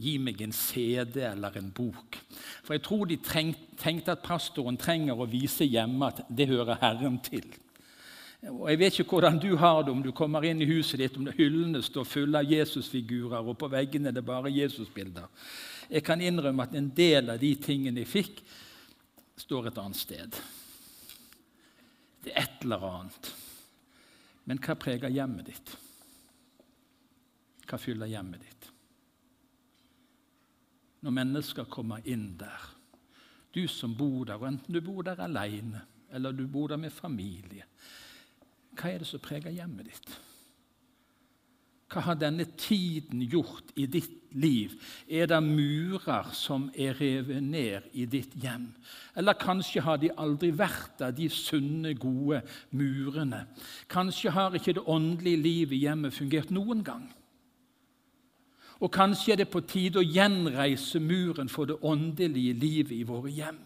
Gi 0.00 0.16
meg 0.22 0.40
en 0.40 0.54
CD 0.56 1.20
eller 1.28 1.58
en 1.60 1.70
bok. 1.76 2.16
For 2.64 2.76
jeg 2.76 2.84
tror 2.86 3.08
de 3.10 3.18
tenkte 3.20 4.14
at 4.14 4.24
pastoren 4.24 4.78
trenger 4.80 5.18
å 5.20 5.28
vise 5.28 5.66
hjemme 5.68 6.08
at 6.08 6.22
det 6.28 6.48
hører 6.48 6.80
Herren 6.80 7.18
til. 7.24 7.48
Og 8.48 8.70
Jeg 8.70 8.78
vet 8.80 8.98
ikke 8.98 9.18
hvordan 9.18 9.38
du 9.38 9.50
har 9.60 9.82
det 9.84 9.92
om 9.92 10.00
du 10.02 10.12
kommer 10.16 10.44
inn 10.48 10.62
i 10.62 10.68
huset 10.70 11.02
ditt, 11.02 11.18
om 11.20 11.28
hyllene 11.36 11.82
står 11.84 12.08
fulle 12.08 12.40
av 12.40 12.48
Jesusfigurer, 12.48 13.44
og 13.44 13.58
på 13.60 13.68
veggene 13.68 14.08
er 14.08 14.16
det 14.16 14.24
bare 14.24 14.52
Jesusbilder. 14.52 15.28
Jeg 15.90 16.04
kan 16.06 16.22
innrømme 16.24 16.64
at 16.64 16.74
en 16.78 16.88
del 16.96 17.34
av 17.34 17.40
de 17.42 17.52
tingene 17.60 18.00
jeg 18.00 18.08
fikk, 18.08 18.40
står 19.40 19.68
et 19.68 19.78
annet 19.80 20.00
sted. 20.00 20.40
Det 22.24 22.32
er 22.32 22.44
et 22.44 22.64
eller 22.64 22.84
annet. 22.88 23.30
Men 24.48 24.60
hva 24.60 24.76
preger 24.76 25.12
hjemmet 25.12 25.48
ditt? 25.48 25.76
Hva 27.68 27.78
fyller 27.80 28.08
hjemmet 28.10 28.42
ditt? 28.44 28.59
Når 31.00 31.16
mennesker 31.16 31.68
kommer 31.70 32.04
inn 32.04 32.34
der. 32.40 32.66
Du 33.54 33.66
som 33.68 33.96
bor 33.98 34.24
der, 34.28 34.38
og 34.38 34.48
enten 34.48 34.74
du 34.74 34.80
bor 34.84 35.02
der 35.06 35.20
alene 35.24 35.82
eller 36.12 36.32
du 36.32 36.46
bor 36.46 36.68
der 36.68 36.76
med 36.76 36.90
familie. 36.90 37.66
Hva 38.74 38.90
er 38.90 39.02
det 39.02 39.08
som 39.10 39.22
preger 39.22 39.52
hjemmet 39.54 39.90
ditt? 39.90 40.10
Hva 41.90 42.04
har 42.06 42.18
denne 42.18 42.46
tiden 42.58 43.24
gjort 43.26 43.72
i 43.74 43.88
ditt 43.90 44.30
liv? 44.38 44.76
Er 45.10 45.26
det 45.26 45.40
murer 45.42 46.28
som 46.38 46.68
er 46.78 46.94
revet 47.00 47.42
ned 47.42 47.88
i 47.98 48.06
ditt 48.06 48.36
hjem? 48.38 48.68
Eller 49.18 49.38
kanskje 49.38 49.82
har 49.82 49.98
de 49.98 50.12
aldri 50.14 50.52
vært 50.54 51.00
der, 51.00 51.10
de 51.10 51.26
sunne, 51.34 51.96
gode 51.98 52.44
murene? 52.70 53.42
Kanskje 53.90 54.30
har 54.30 54.54
ikke 54.54 54.76
det 54.78 54.86
åndelige 54.86 55.42
livet 55.42 55.78
i 55.80 55.82
hjemmet 55.88 56.14
fungert 56.14 56.54
noen 56.54 56.86
gang? 56.86 57.08
Og 58.80 58.92
kanskje 58.92 59.32
er 59.32 59.42
det 59.42 59.50
på 59.52 59.60
tide 59.68 60.00
å 60.00 60.06
gjenreise 60.06 61.00
muren 61.04 61.50
for 61.52 61.68
det 61.68 61.80
åndelige 61.84 62.56
livet 62.56 62.96
i 62.96 63.04
våre 63.08 63.32
hjem. 63.32 63.58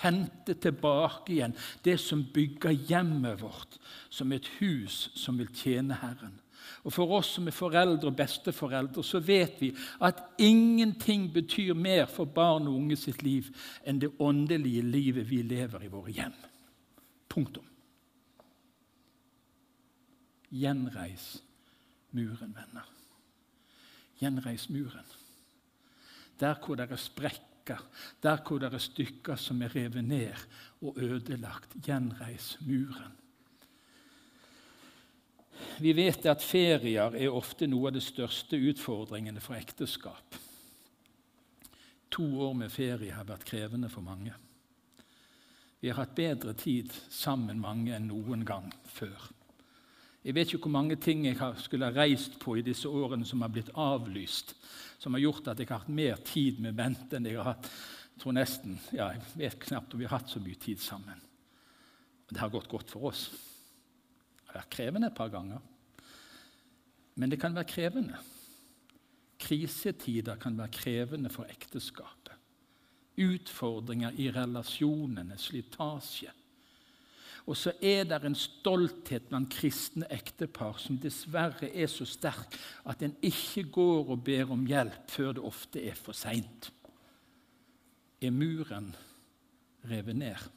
Hente 0.00 0.54
tilbake 0.54 1.34
igjen 1.34 1.56
det 1.84 1.98
som 2.00 2.22
bygger 2.34 2.76
hjemmet 2.88 3.42
vårt 3.42 3.76
som 4.08 4.32
et 4.32 4.46
hus 4.60 5.08
som 5.18 5.38
vil 5.38 5.50
tjene 5.52 5.98
Herren. 6.00 6.38
Og 6.84 6.92
For 6.94 7.12
oss 7.12 7.34
som 7.34 7.48
er 7.48 7.56
foreldre 7.56 8.08
og 8.08 8.16
besteforeldre, 8.16 9.02
så 9.04 9.20
vet 9.20 9.58
vi 9.60 9.72
at 10.00 10.22
ingenting 10.38 11.28
betyr 11.34 11.74
mer 11.74 12.06
for 12.08 12.24
barn 12.24 12.68
og 12.68 12.78
unge 12.78 12.96
sitt 12.96 13.22
liv 13.22 13.50
enn 13.84 14.00
det 14.00 14.12
åndelige 14.18 14.86
livet 14.86 15.28
vi 15.28 15.42
lever 15.42 15.84
i 15.84 15.92
våre 15.92 16.14
hjem. 16.14 16.38
Punktum. 17.28 17.66
Gjenreis 20.50 21.42
muren, 22.16 22.56
venner. 22.56 22.88
Gjenreis 24.20 24.68
muren. 24.70 25.16
Der 26.40 26.56
hvor 26.60 26.76
det 26.76 26.90
er 26.90 27.00
sprekker 27.00 27.50
der 28.22 28.36
hvor 28.46 28.58
det 28.58 28.72
er 28.74 28.78
stykker 28.78 29.36
som 29.36 29.62
er 29.62 29.74
revet 29.74 30.04
ned 30.04 30.34
og 30.82 30.98
ødelagt. 30.98 31.76
Gjenreis 31.84 32.56
muren. 32.60 33.16
Vi 35.80 35.92
vet 35.96 36.26
at 36.26 36.42
ferier 36.42 37.14
er 37.16 37.32
ofte 37.32 37.66
noe 37.68 37.90
av 37.90 37.96
de 37.96 38.00
største 38.04 38.56
utfordringene 38.56 39.40
for 39.44 39.58
ekteskap. 39.58 40.38
To 42.10 42.24
år 42.48 42.54
med 42.56 42.72
ferie 42.72 43.12
har 43.12 43.28
vært 43.28 43.44
krevende 43.48 43.90
for 43.92 44.04
mange. 44.04 44.32
Vi 45.80 45.88
har 45.88 46.02
hatt 46.02 46.16
bedre 46.16 46.52
tid 46.56 46.92
sammen 47.08 47.60
mange 47.60 47.94
enn 47.96 48.08
noen 48.10 48.44
gang 48.44 48.72
før. 48.88 49.30
Jeg 50.24 50.36
vet 50.36 50.50
ikke 50.52 50.66
hvor 50.66 50.76
mange 50.76 50.98
ting 51.00 51.24
jeg 51.24 51.38
skulle 51.62 51.88
ha 51.88 51.96
reist 51.96 52.36
på 52.42 52.58
i 52.60 52.64
disse 52.64 52.88
årene 52.88 53.24
som 53.24 53.40
har 53.40 53.52
blitt 53.52 53.70
avlyst, 53.72 54.52
som 55.00 55.16
har 55.16 55.22
gjort 55.24 55.48
at 55.48 55.60
jeg 55.62 55.70
har 55.70 55.80
hatt 55.80 55.96
mer 55.96 56.20
tid 56.28 56.60
med 56.60 56.76
Bente 56.76 57.16
enn 57.16 57.28
jeg 57.28 57.40
har 57.40 57.54
hatt 57.54 57.70
jeg 58.20 58.26
tror 58.26 58.34
nesten, 58.36 58.74
ja, 58.92 59.06
jeg 59.14 59.22
vet 59.40 59.62
knapt 59.64 59.94
om 59.96 60.00
vi 60.02 60.04
har 60.04 60.18
hatt 60.18 60.28
så 60.28 60.42
mye 60.44 60.58
tid 60.60 60.76
sammen. 60.84 61.22
Det 62.28 62.36
har 62.36 62.50
gått 62.52 62.68
godt 62.68 62.90
for 62.92 63.06
oss. 63.08 63.22
Det 63.30 64.50
har 64.50 64.58
vært 64.58 64.74
krevende 64.74 65.08
et 65.08 65.16
par 65.16 65.30
ganger. 65.32 65.62
Men 67.16 67.32
det 67.32 67.38
kan 67.40 67.56
være 67.56 67.70
krevende. 67.70 68.20
Krisetider 69.40 70.36
kan 70.36 70.58
være 70.58 70.74
krevende 70.76 71.32
for 71.32 71.48
ekteskapet. 71.48 72.36
Utfordringer 73.24 74.20
i 74.20 74.28
relasjonene, 74.36 75.40
slitasje. 75.40 76.36
Og 77.48 77.56
så 77.56 77.72
er 77.82 78.04
det 78.08 78.20
en 78.24 78.36
stolthet 78.36 79.28
blant 79.30 79.50
kristne 79.52 80.08
ektepar 80.12 80.78
som 80.80 80.98
dessverre 81.00 81.70
er 81.70 81.88
så 81.90 82.06
sterk 82.08 82.56
at 82.88 83.02
en 83.02 83.16
ikke 83.24 83.64
går 83.72 84.12
og 84.12 84.24
ber 84.26 84.52
om 84.52 84.66
hjelp 84.68 85.08
før 85.10 85.32
det 85.38 85.46
ofte 85.48 85.82
er 85.88 85.96
for 85.98 86.16
seint. 86.16 86.70
Er 88.20 88.34
muren 88.34 88.92
revet 89.88 90.16
ned? 90.16 90.50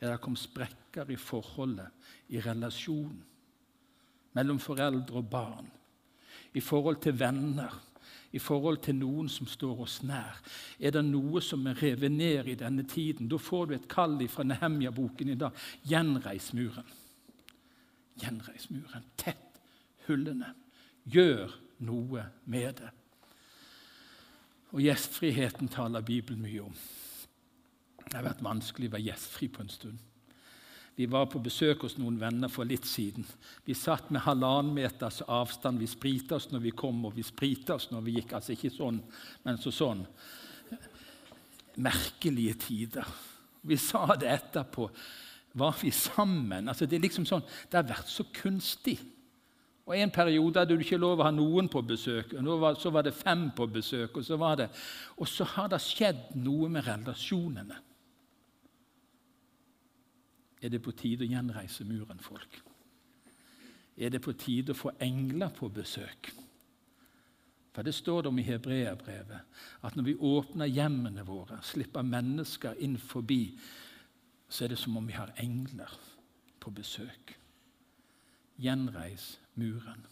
Er 0.00 0.10
det 0.10 0.22
kommet 0.24 0.42
sprekker 0.42 1.12
i 1.12 1.20
forholdet, 1.20 1.92
i 2.32 2.40
relasjonen, 2.42 3.20
mellom 4.32 4.58
foreldre 4.58 5.20
og 5.20 5.28
barn, 5.30 5.68
i 6.56 6.60
forhold 6.60 7.02
til 7.04 7.18
venner? 7.20 7.76
I 8.32 8.40
forhold 8.40 8.80
til 8.84 8.96
noen 8.96 9.28
som 9.28 9.48
står 9.48 9.82
oss 9.84 9.98
nær? 10.06 10.40
Er 10.80 10.94
det 10.94 11.04
noe 11.04 11.42
som 11.44 11.66
er 11.68 11.78
revet 11.82 12.12
ned 12.12 12.48
i 12.48 12.56
denne 12.58 12.84
tiden? 12.88 13.28
Da 13.28 13.38
får 13.40 13.66
du 13.68 13.74
et 13.76 13.88
kall 13.90 14.16
fra 14.32 14.46
Nehemja-boken 14.48 15.32
i 15.34 15.38
dag. 15.38 15.56
Gjenreis 15.88 16.52
muren. 16.56 16.88
Gjenreis 18.20 18.68
muren. 18.72 19.04
Tett 19.20 19.60
hullene. 20.08 20.54
Gjør 21.04 21.52
noe 21.84 22.26
med 22.44 22.80
det. 22.80 22.92
Og 24.72 24.80
gjestfriheten 24.80 25.68
taler 25.68 26.04
Bibelen 26.04 26.40
mye 26.44 26.64
om. 26.64 26.76
Det 28.06 28.16
har 28.16 28.24
vært 28.30 28.44
vanskelig 28.44 28.88
å 28.88 28.94
være 28.96 29.08
gjestfri 29.10 29.48
på 29.52 29.64
en 29.64 29.72
stund. 29.72 30.00
Vi 30.94 31.06
var 31.08 31.26
på 31.32 31.40
besøk 31.40 31.86
hos 31.86 31.96
noen 31.96 32.18
venner 32.20 32.50
for 32.52 32.68
litt 32.68 32.84
siden. 32.84 33.24
Vi 33.64 33.74
satt 33.76 34.10
med 34.12 34.24
halvannen 34.26 34.74
meters 34.76 35.22
avstand. 35.24 35.80
Vi 35.80 35.88
sprita 35.88 36.36
oss 36.36 36.50
når 36.52 36.66
vi 36.66 36.74
kom, 36.76 36.98
og 37.08 37.16
vi 37.16 37.24
sprita 37.24 37.78
oss 37.78 37.88
når 37.90 38.04
vi 38.04 38.16
gikk. 38.18 38.34
Altså 38.36 38.52
ikke 38.52 38.72
sånn, 38.74 39.00
men 39.46 39.60
så 39.60 39.72
sånn. 39.72 40.04
Merkelige 41.80 42.58
tider. 42.66 43.08
Vi 43.64 43.78
sa 43.80 44.04
det 44.20 44.28
etterpå. 44.34 44.90
Var 45.56 45.80
vi 45.80 45.92
sammen? 45.96 46.68
Altså, 46.68 46.88
det 46.88 46.98
er 46.98 47.06
liksom 47.06 47.24
sånn, 47.28 47.44
det 47.70 47.80
har 47.80 47.88
vært 47.88 48.12
så 48.12 48.26
kunstig. 48.36 48.98
Og 49.88 49.96
En 49.96 50.12
periode 50.14 50.60
hadde 50.60 50.76
du 50.76 50.84
ikke 50.84 51.00
lov 51.00 51.20
å 51.20 51.26
ha 51.26 51.32
noen 51.34 51.68
på 51.72 51.82
besøk. 51.82 52.36
og 52.38 52.76
Så 52.80 52.90
var 52.90 53.02
det 53.02 53.14
fem 53.16 53.50
på 53.50 53.66
besøk. 53.66 54.16
Og 54.16 54.24
så, 54.24 54.36
var 54.36 54.56
det, 54.56 54.68
og 55.16 55.28
så 55.28 55.44
har 55.44 55.68
det 55.72 55.80
skjedd 55.82 56.36
noe 56.36 56.68
med 56.68 56.86
relasjonene. 56.86 57.80
Er 60.62 60.70
det 60.70 60.82
på 60.82 60.94
tide 60.94 61.26
å 61.26 61.30
gjenreise 61.30 61.84
muren, 61.84 62.20
folk? 62.22 62.60
Er 63.96 64.12
det 64.14 64.22
på 64.22 64.32
tide 64.38 64.72
å 64.72 64.78
få 64.78 64.94
engler 65.02 65.50
på 65.56 65.68
besøk? 65.68 66.30
For 67.72 67.82
Det 67.82 67.94
står 67.94 68.22
det 68.22 68.28
om 68.28 68.38
i 68.38 68.44
hebreerbrevet 68.44 69.40
at 69.82 69.96
når 69.96 70.04
vi 70.04 70.14
åpner 70.14 70.68
hjemmene 70.68 71.24
våre, 71.24 71.58
slipper 71.64 72.04
mennesker 72.04 72.76
inn 72.84 72.98
forbi, 72.98 73.58
så 74.48 74.64
er 74.64 74.74
det 74.74 74.78
som 74.78 74.96
om 74.96 75.06
vi 75.08 75.16
har 75.16 75.32
engler 75.40 75.92
på 76.60 76.70
besøk. 76.70 77.32
Gjenreis 78.60 79.38
muren. 79.56 80.04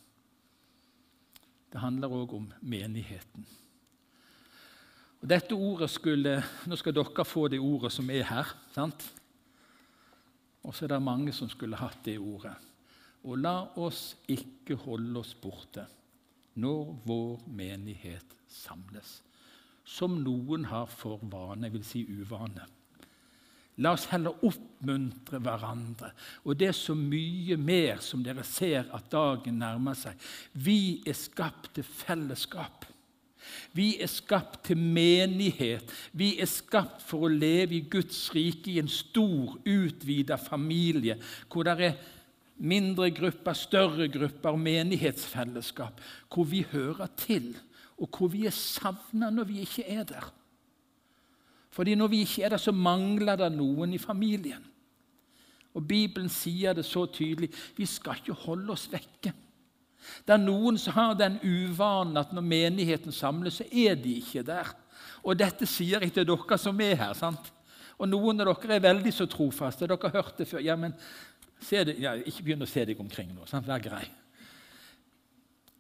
Det 1.71 1.81
handler 1.81 2.11
òg 2.11 2.33
om 2.35 2.49
menigheten. 2.61 3.45
Og 5.21 5.29
dette 5.29 5.55
ordet 5.55 5.91
skulle, 5.93 6.41
Nå 6.67 6.77
skal 6.77 6.97
dere 6.97 7.25
få 7.25 7.49
det 7.49 7.61
ordet 7.61 7.93
som 7.93 8.11
er 8.11 8.25
her. 8.25 8.57
sant? 8.73 9.20
Og 10.65 10.75
så 10.75 10.85
er 10.85 10.95
det 10.95 11.03
mange 11.03 11.33
som 11.33 11.49
skulle 11.51 11.79
hatt 11.81 12.03
det 12.05 12.19
ordet. 12.21 12.57
Og 13.25 13.41
la 13.41 13.57
oss 13.81 14.15
ikke 14.29 14.79
holde 14.81 15.21
oss 15.21 15.35
borte 15.37 15.87
når 16.61 16.95
vår 17.07 17.45
menighet 17.57 18.35
samles, 18.51 19.21
som 19.87 20.19
noen 20.25 20.67
har 20.69 20.89
for 20.91 21.23
vane, 21.31 21.71
vil 21.73 21.85
si 21.87 22.03
uvane. 22.09 22.67
La 23.81 23.95
oss 23.97 24.09
heller 24.11 24.43
oppmuntre 24.45 25.41
hverandre. 25.41 26.11
Og 26.45 26.59
det 26.59 26.69
er 26.69 26.77
så 26.77 26.97
mye 26.99 27.57
mer 27.57 28.03
som 28.05 28.25
dere 28.25 28.45
ser 28.45 28.91
at 28.93 29.09
dagen 29.13 29.61
nærmer 29.63 29.97
seg. 29.97 30.19
Vi 30.53 31.01
er 31.09 31.17
skapt 31.17 31.73
til 31.79 31.87
fellesskap. 31.87 32.85
Vi 33.77 33.95
er 34.03 34.11
skapt 34.11 34.63
til 34.69 34.79
menighet. 34.79 35.91
Vi 36.13 36.35
er 36.41 36.49
skapt 36.51 37.03
for 37.07 37.27
å 37.27 37.33
leve 37.33 37.79
i 37.79 37.85
Guds 37.91 38.29
rike 38.35 38.73
i 38.73 38.81
en 38.83 38.91
stor, 38.91 39.59
utvida 39.65 40.39
familie, 40.41 41.19
hvor 41.51 41.69
det 41.69 41.77
er 41.79 42.01
mindre 42.61 43.09
grupper, 43.17 43.57
større 43.57 44.09
grupper, 44.13 44.57
menighetsfellesskap, 44.57 46.01
hvor 46.33 46.49
vi 46.49 46.65
hører 46.73 47.09
til, 47.17 47.55
og 48.01 48.09
hvor 48.17 48.33
vi 48.33 48.47
er 48.49 48.57
savna 48.57 49.31
når 49.33 49.49
vi 49.49 49.65
ikke 49.65 49.87
er 49.89 50.05
der. 50.09 50.29
Fordi 51.71 51.95
når 51.95 52.11
vi 52.13 52.25
ikke 52.25 52.43
er 52.45 52.55
der, 52.55 52.61
så 52.61 52.73
mangler 52.73 53.39
det 53.39 53.53
noen 53.55 53.95
i 53.95 54.03
familien. 54.03 54.65
Og 55.75 55.87
Bibelen 55.87 56.29
sier 56.33 56.75
det 56.75 56.85
så 56.85 57.05
tydelig 57.07 57.53
vi 57.77 57.87
skal 57.87 58.19
ikke 58.19 58.39
holde 58.47 58.75
oss 58.75 58.89
vekke. 58.91 59.33
Det 60.27 60.35
er 60.35 60.43
noen 60.43 60.79
som 60.81 60.97
har 60.97 61.17
den 61.19 61.39
uvanen 61.43 62.19
at 62.21 62.33
når 62.33 62.47
menigheten 62.47 63.13
samles, 63.13 63.61
så 63.61 63.67
er 63.71 63.99
de 64.01 64.17
ikke 64.21 64.45
der. 64.47 64.71
Og 65.25 65.37
dette 65.39 65.69
sier 65.69 66.01
jeg 66.01 66.15
til 66.15 66.29
dere 66.29 66.59
som 66.59 66.81
er 66.81 66.97
her. 66.97 67.15
sant? 67.15 67.53
Og 68.01 68.09
noen 68.09 68.41
av 68.41 68.49
dere 68.55 68.79
er 68.79 68.87
veldig 68.89 69.13
så 69.13 69.27
trofaste. 69.29 69.87
Dere 69.87 70.09
har 70.09 70.23
hørt 70.23 70.39
det 70.41 70.49
før. 70.49 70.63
Ja, 70.65 70.77
men 70.77 70.95
det, 71.71 71.99
ja, 72.01 72.15
Ikke 72.17 72.47
begynn 72.47 72.65
å 72.65 72.71
se 72.71 72.85
deg 72.89 73.01
omkring 73.01 73.35
nå. 73.35 73.47
sant? 73.47 73.69
Vær 73.69 73.83
grei. 73.85 74.07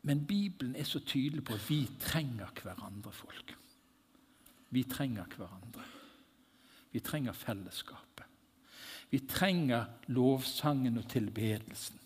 Men 0.03 0.25
Bibelen 0.27 0.77
er 0.77 0.85
så 0.89 1.01
tydelig 1.05 1.45
på 1.45 1.57
at 1.57 1.65
vi 1.69 1.83
trenger 2.01 2.53
hverandre, 2.63 3.13
folk. 3.13 3.57
Vi 4.71 4.85
trenger 4.89 5.29
hverandre. 5.37 5.85
Vi 6.93 7.01
trenger 7.05 7.37
fellesskapet. 7.37 8.27
Vi 9.11 9.19
trenger 9.29 9.89
lovsangen 10.15 10.99
og 10.99 11.09
tilbedelsen. 11.11 12.00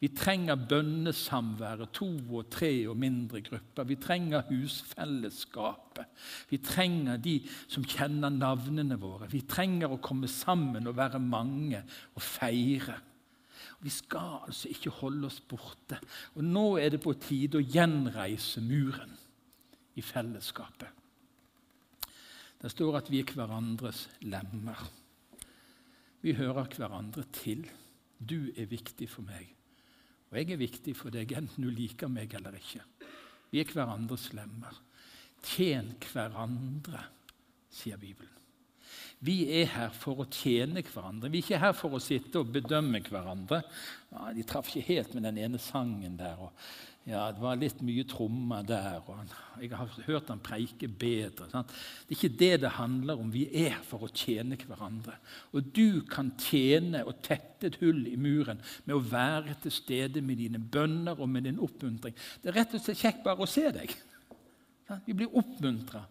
Vi 0.00 0.10
trenger 0.12 0.58
bønnesamværet, 0.68 1.92
to 1.94 2.08
og 2.34 2.50
tre 2.52 2.88
og 2.90 2.96
mindre 2.98 3.40
grupper. 3.46 3.86
Vi 3.88 3.96
trenger 3.96 4.42
husfellesskapet. 4.50 6.10
Vi 6.50 6.58
trenger 6.58 7.16
de 7.16 7.38
som 7.68 7.86
kjenner 7.86 8.34
navnene 8.34 8.98
våre. 9.00 9.30
Vi 9.32 9.44
trenger 9.48 9.94
å 9.94 10.02
komme 10.02 10.28
sammen 10.28 10.90
og 10.90 10.98
være 10.98 11.22
mange 11.22 11.84
og 12.14 12.22
feire. 12.22 12.98
Vi 13.84 13.92
skal 13.92 14.42
altså 14.48 14.68
ikke 14.72 14.92
holde 15.00 15.28
oss 15.28 15.40
borte. 15.40 16.00
Og 16.34 16.44
Nå 16.44 16.66
er 16.80 16.94
det 16.94 17.02
på 17.04 17.14
tide 17.20 17.60
å 17.60 17.64
gjenreise 17.64 18.62
muren 18.64 19.14
i 19.94 20.02
fellesskapet. 20.02 20.90
Det 22.64 22.70
står 22.72 22.96
at 22.96 23.10
vi 23.12 23.20
er 23.20 23.32
hverandres 23.36 24.06
lemmer. 24.24 24.86
Vi 26.24 26.32
hører 26.32 26.70
hverandre 26.72 27.26
til. 27.36 27.66
Du 28.16 28.48
er 28.56 28.70
viktig 28.70 29.08
for 29.12 29.26
meg. 29.26 29.50
Og 30.30 30.38
jeg 30.40 30.54
er 30.54 30.60
viktig 30.60 30.94
for 30.98 31.14
deg, 31.14 31.34
enten 31.36 31.66
du 31.66 31.70
liker 31.70 32.10
meg 32.10 32.32
eller 32.36 32.56
ikke. 32.58 32.82
Vi 33.52 33.62
er 33.62 33.70
hverandres 33.70 34.30
lemmer. 34.34 34.80
Tjen 35.44 35.92
hverandre, 36.10 37.04
sier 37.70 38.00
Bibelen. 38.00 38.43
Vi 39.24 39.36
er 39.60 39.68
her 39.72 39.92
for 39.96 40.22
å 40.22 40.28
tjene 40.28 40.82
hverandre. 40.84 41.30
Vi 41.32 41.40
er 41.40 41.46
ikke 41.46 41.62
her 41.62 41.76
for 41.76 41.96
å 41.96 42.02
sitte 42.02 42.42
og 42.42 42.50
bedømme 42.54 43.00
hverandre. 43.06 43.62
Ja, 44.12 44.32
de 44.36 44.44
traff 44.46 44.68
ikke 44.70 44.88
helt 44.90 45.14
med 45.14 45.24
den 45.28 45.40
ene 45.46 45.60
sangen 45.62 46.18
der. 46.20 46.42
og 46.44 46.52
ja, 47.04 47.26
Det 47.32 47.42
var 47.42 47.58
litt 47.60 47.82
mye 47.84 48.04
trommer 48.08 48.64
der, 48.64 49.02
og 49.04 49.60
jeg 49.60 49.74
har 49.76 49.96
hørt 50.06 50.30
han 50.32 50.40
preike 50.40 50.88
bedre. 50.88 51.50
Sant? 51.52 51.72
Det 52.06 52.14
er 52.14 52.16
ikke 52.16 52.38
det 52.40 52.52
det 52.62 52.70
handler 52.78 53.20
om. 53.20 53.32
Vi 53.32 53.44
er 53.64 53.76
for 53.84 54.06
å 54.06 54.12
tjene 54.12 54.56
hverandre. 54.56 55.18
Og 55.52 55.68
du 55.76 56.00
kan 56.08 56.32
tjene 56.40 57.04
og 57.04 57.20
tette 57.24 57.68
et 57.68 57.78
hull 57.82 58.06
i 58.08 58.16
muren 58.16 58.62
med 58.86 58.96
å 58.96 59.04
være 59.04 59.58
til 59.66 59.76
stede 59.76 60.24
med 60.24 60.40
dine 60.40 60.60
bønner 60.60 61.20
og 61.20 61.28
med 61.28 61.44
din 61.44 61.60
oppmuntring. 61.60 62.16
Det 62.40 62.52
er 62.52 62.60
rett 62.62 62.76
og 62.76 62.84
slett 62.84 63.04
kjekt 63.04 63.24
bare 63.26 63.44
å 63.44 63.52
se 63.52 63.68
deg. 63.76 63.92
Vi 65.04 65.16
blir 65.16 65.36
oppmuntra 65.36 66.06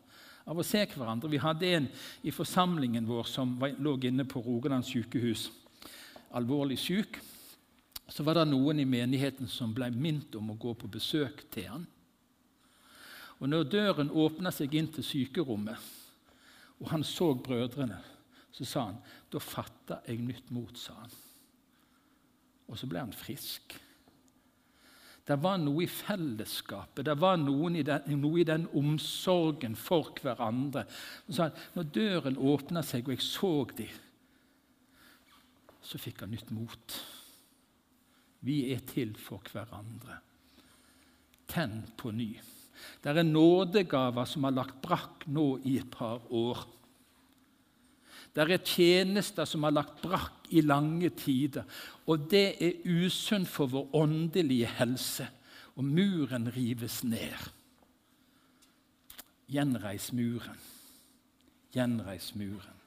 av 0.45 0.59
å 0.59 0.65
se 0.65 0.83
hverandre. 0.85 1.31
Vi 1.31 1.41
hadde 1.41 1.69
en 1.77 1.87
i 2.23 2.33
forsamlingen 2.33 3.07
vår 3.07 3.29
som 3.29 3.55
lå 3.59 3.95
inne 4.03 4.25
på 4.27 4.41
Rogaland 4.43 4.85
sykehus, 4.87 5.49
alvorlig 6.35 6.79
syk. 6.81 7.19
Så 8.07 8.25
var 8.27 8.35
det 8.37 8.49
noen 8.51 8.81
i 8.83 8.87
menigheten 8.87 9.47
som 9.47 9.73
ble 9.73 9.87
minnet 9.93 10.35
om 10.35 10.51
å 10.51 10.59
gå 10.59 10.73
på 10.75 10.89
besøk 10.91 11.45
til 11.53 11.69
han. 11.71 11.85
Og 13.39 13.49
når 13.49 13.69
døren 13.71 14.11
åpna 14.11 14.51
seg 14.53 14.75
inn 14.77 14.89
til 14.91 15.03
sykerommet, 15.03 15.79
og 16.79 16.89
han 16.91 17.03
så 17.07 17.31
brødrene, 17.35 17.99
så 18.53 18.67
sa 18.67 18.83
han 18.89 18.99
da 19.31 19.39
fatta 19.41 20.01
jeg 20.07 20.21
nytt 20.21 20.51
mot. 20.53 20.77
sa 20.77 20.93
han. 20.99 21.15
Og 22.67 22.77
så 22.79 22.87
ble 22.87 23.01
han 23.01 23.15
frisk. 23.15 23.75
Det 25.23 25.37
var 25.39 25.59
noe 25.61 25.85
i 25.85 25.87
fellesskapet, 25.87 27.05
det 27.07 27.15
var 27.15 27.37
i 27.39 27.83
den, 27.87 28.15
noe 28.19 28.41
i 28.41 28.47
den 28.47 28.65
omsorgen 28.75 29.75
for 29.79 30.11
hverandre. 30.19 30.83
Så 31.29 31.47
når 31.77 31.91
døren 31.95 32.37
åpna 32.37 32.83
seg, 32.83 33.07
og 33.07 33.15
jeg 33.15 33.23
så 33.23 33.53
dem, 33.77 34.01
så 35.83 35.99
fikk 35.99 36.23
han 36.23 36.31
nytt 36.31 36.51
mot. 36.55 36.97
Vi 38.43 38.73
er 38.75 38.83
til 38.87 39.15
for 39.19 39.43
hverandre. 39.53 40.19
Tenn 41.47 41.81
på 41.99 42.11
ny. 42.11 42.33
Det 43.03 43.11
er 43.11 43.23
nådegaver 43.23 44.27
som 44.27 44.47
har 44.47 44.55
lagt 44.55 44.81
brakk 44.83 45.27
nå 45.31 45.47
i 45.63 45.77
et 45.79 45.91
par 45.91 46.23
år. 46.31 46.65
Det 48.33 48.41
er 48.49 48.65
tjenester 48.65 49.45
som 49.45 49.65
har 49.67 49.75
lagt 49.75 50.01
brakk 50.01 50.47
i 50.49 50.63
lange 50.65 51.11
tider. 51.13 51.67
Og 52.09 52.25
det 52.31 52.55
er 52.65 52.79
usunt 52.89 53.49
for 53.49 53.69
vår 53.69 53.93
åndelige 53.93 54.69
helse. 54.79 55.27
Og 55.77 55.85
muren 55.85 56.49
rives 56.53 57.03
ned. 57.03 57.49
Gjenreis 59.53 60.09
muren. 60.13 60.57
Gjenreis 61.73 62.33
muren. 62.35 62.79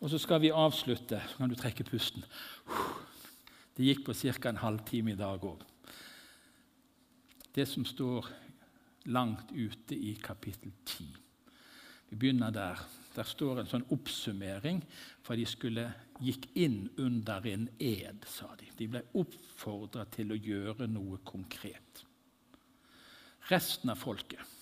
Og 0.00 0.10
så 0.10 0.18
skal 0.18 0.40
vi 0.44 0.54
avslutte. 0.54 1.20
Så 1.28 1.38
kan 1.38 1.50
du 1.50 1.58
trekke 1.58 1.86
pusten. 1.86 2.24
Det 3.76 3.84
gikk 3.84 4.04
på 4.06 4.14
ca. 4.14 4.48
en 4.48 4.62
halvtime 4.62 5.12
i 5.12 5.18
dag 5.18 5.42
òg. 5.44 5.62
Det 7.54 7.66
som 7.68 7.84
står 7.84 8.28
langt 9.06 9.50
ute 9.52 9.94
i 9.94 10.14
kapittel 10.22 10.72
10. 10.84 11.04
Vi 12.10 12.16
begynner 12.16 12.50
der. 12.50 12.80
Der 13.16 13.24
står 13.24 13.62
en 13.62 13.70
sånn 13.70 13.86
oppsummering, 13.94 14.82
for 15.24 15.38
de 15.38 15.46
skulle, 15.48 15.86
gikk 16.20 16.50
inn 16.56 16.86
under 17.00 17.44
en 17.48 17.66
ed, 17.80 18.24
sa 18.28 18.50
de. 18.60 18.68
De 18.76 18.88
ble 18.92 19.02
oppfordra 19.20 20.04
til 20.12 20.32
å 20.32 20.40
gjøre 20.40 20.88
noe 20.88 21.20
konkret. 21.24 22.04
Resten 23.50 23.92
av 23.92 24.00
folket 24.00 24.52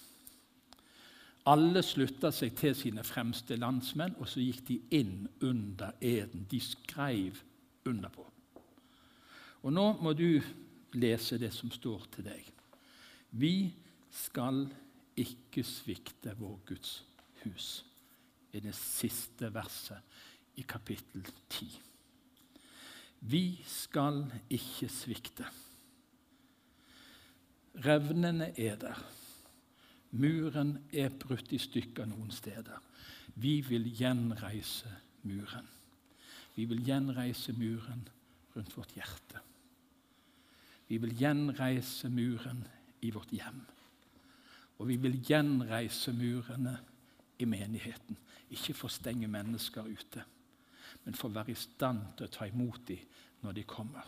Alle 1.48 1.82
slutta 1.84 2.30
seg 2.32 2.54
til 2.56 2.72
sine 2.76 3.02
fremste 3.04 3.56
landsmenn, 3.60 4.14
og 4.16 4.28
så 4.28 4.40
gikk 4.40 4.62
de 4.68 4.78
inn 4.96 5.26
under 5.44 5.92
eden. 6.00 6.46
De 6.48 6.60
skrev 6.62 7.42
under 7.84 8.08
på. 8.08 8.24
Og 9.64 9.72
nå 9.72 9.84
må 10.00 10.14
du 10.16 10.40
lese 10.96 11.36
det 11.40 11.52
som 11.52 11.72
står 11.72 12.06
til 12.14 12.30
deg. 12.30 12.48
Vi 13.36 13.74
skal 14.14 14.64
ikke 15.20 15.64
svikte 15.68 16.32
vår 16.38 16.62
Guds 16.70 17.02
hus 17.42 17.82
i 18.54 18.62
det 18.62 18.74
siste 18.76 19.50
verset 19.54 19.98
i 20.56 20.64
kapittel 20.68 21.26
10. 21.50 21.68
Vi 23.30 23.44
skal 23.66 24.24
ikke 24.52 24.88
svikte. 24.92 25.46
Revnene 27.84 28.52
er 28.60 28.76
der. 28.78 29.00
Muren 30.14 30.76
er 30.92 31.10
brutt 31.10 31.50
i 31.52 31.58
stykker 31.58 32.06
noen 32.06 32.30
steder. 32.30 32.78
Vi 33.34 33.58
vil 33.66 33.88
gjenreise 33.98 34.92
muren. 35.26 35.66
Vi 36.54 36.68
vil 36.70 36.84
gjenreise 36.86 37.52
muren 37.58 38.04
rundt 38.54 38.76
vårt 38.76 38.94
hjerte. 38.94 39.42
Vi 40.86 41.00
vil 41.02 41.16
gjenreise 41.18 42.10
muren 42.12 42.62
i 43.02 43.10
vårt 43.10 43.32
hjem. 43.34 43.64
Og 44.78 44.88
vi 44.88 45.00
vil 45.00 45.16
gjenreise 45.24 46.12
murene 46.14 46.76
i 47.38 47.46
menigheten. 47.48 48.18
Ikke 48.54 48.74
for 48.76 48.90
å 48.90 48.94
stenge 48.94 49.28
mennesker 49.30 49.88
ute, 49.88 50.24
men 51.04 51.16
for 51.18 51.30
å 51.30 51.38
være 51.38 51.54
i 51.54 51.58
stand 51.58 52.14
til 52.16 52.28
å 52.28 52.32
ta 52.32 52.46
imot 52.48 52.84
dem 52.88 53.02
når 53.44 53.58
de 53.58 53.64
kommer. 53.68 54.06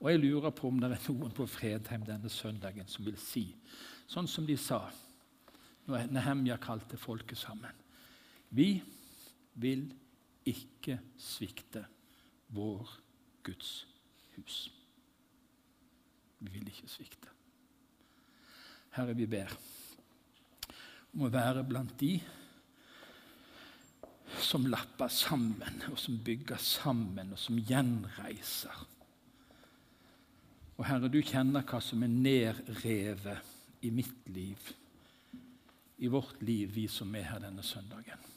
Og 0.00 0.10
Jeg 0.10 0.20
lurer 0.20 0.52
på 0.52 0.68
om 0.68 0.80
det 0.82 0.90
er 0.92 1.06
noen 1.08 1.32
på 1.32 1.46
Fredheim 1.48 2.04
denne 2.04 2.30
søndagen 2.30 2.88
som 2.90 3.06
vil 3.06 3.16
si, 3.20 3.46
sånn 4.10 4.28
som 4.28 4.46
de 4.46 4.56
sa 4.60 4.82
når 5.88 6.10
Nehemja 6.12 6.56
kalte 6.60 6.96
folket 7.00 7.38
sammen 7.38 7.82
Vi 8.52 8.82
vil 9.60 9.86
ikke 10.44 10.98
svikte 11.20 11.84
vår 12.54 12.90
Guds 13.44 13.86
hus. 14.36 14.58
Vi 16.38 16.52
vil 16.52 16.68
ikke 16.68 16.88
svikte. 16.88 17.32
Herre, 18.94 19.16
vi 19.16 19.26
ber 19.26 19.52
om 21.14 21.26
å 21.26 21.32
være 21.32 21.62
blant 21.66 21.94
de 22.00 22.16
som 24.42 24.66
lapper 24.66 25.12
sammen, 25.12 25.82
og 25.90 25.98
som 26.00 26.18
bygger 26.26 26.58
sammen, 26.60 27.32
og 27.34 27.40
som 27.40 27.58
gjenreiser. 27.58 28.82
Og 30.74 30.86
Herre, 30.88 31.10
du 31.10 31.20
kjenner 31.22 31.62
hva 31.68 31.78
som 31.82 32.02
er 32.02 32.10
nedrevet 32.10 33.84
i 33.86 33.92
mitt 33.94 34.26
liv, 34.34 34.58
i 36.02 36.10
vårt 36.10 36.42
liv, 36.42 36.72
vi 36.74 36.88
som 36.90 37.14
er 37.14 37.28
her 37.28 37.44
denne 37.44 37.62
søndagen. 37.62 38.30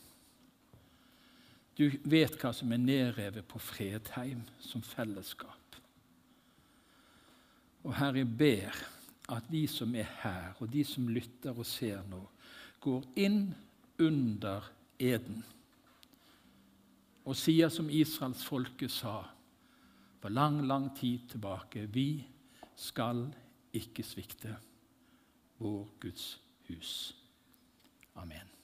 Du 1.78 1.90
vet 2.10 2.38
hva 2.42 2.52
som 2.54 2.72
er 2.74 2.82
nedrevet 2.82 3.46
på 3.50 3.62
Fredheim 3.62 4.44
som 4.62 4.86
fellesskap. 4.86 5.78
Og 7.86 7.94
Herre, 7.98 8.22
jeg 8.22 8.38
ber 8.38 8.80
at 9.34 9.50
de 9.52 9.64
som 9.70 9.94
er 9.98 10.10
her, 10.22 10.54
og 10.62 10.70
de 10.74 10.84
som 10.88 11.10
lytter 11.10 11.58
og 11.58 11.66
ser 11.68 12.02
nå, 12.10 12.22
går 12.80 13.06
inn 13.16 13.56
under 14.00 14.66
eden 15.00 15.44
og 17.28 17.36
sier 17.36 17.72
som 17.74 17.90
israelsfolket 17.92 18.94
sa 18.94 19.18
for 20.22 20.34
lang, 20.34 20.62
lang 20.66 20.90
tid 20.96 21.28
tilbake 21.34 21.88
Vi 21.94 22.24
skal 22.78 23.26
ikke 23.74 24.06
svikte 24.06 24.56
vår 25.58 25.88
Guds 26.00 26.38
hus. 26.70 27.16
Amen. 28.16 28.57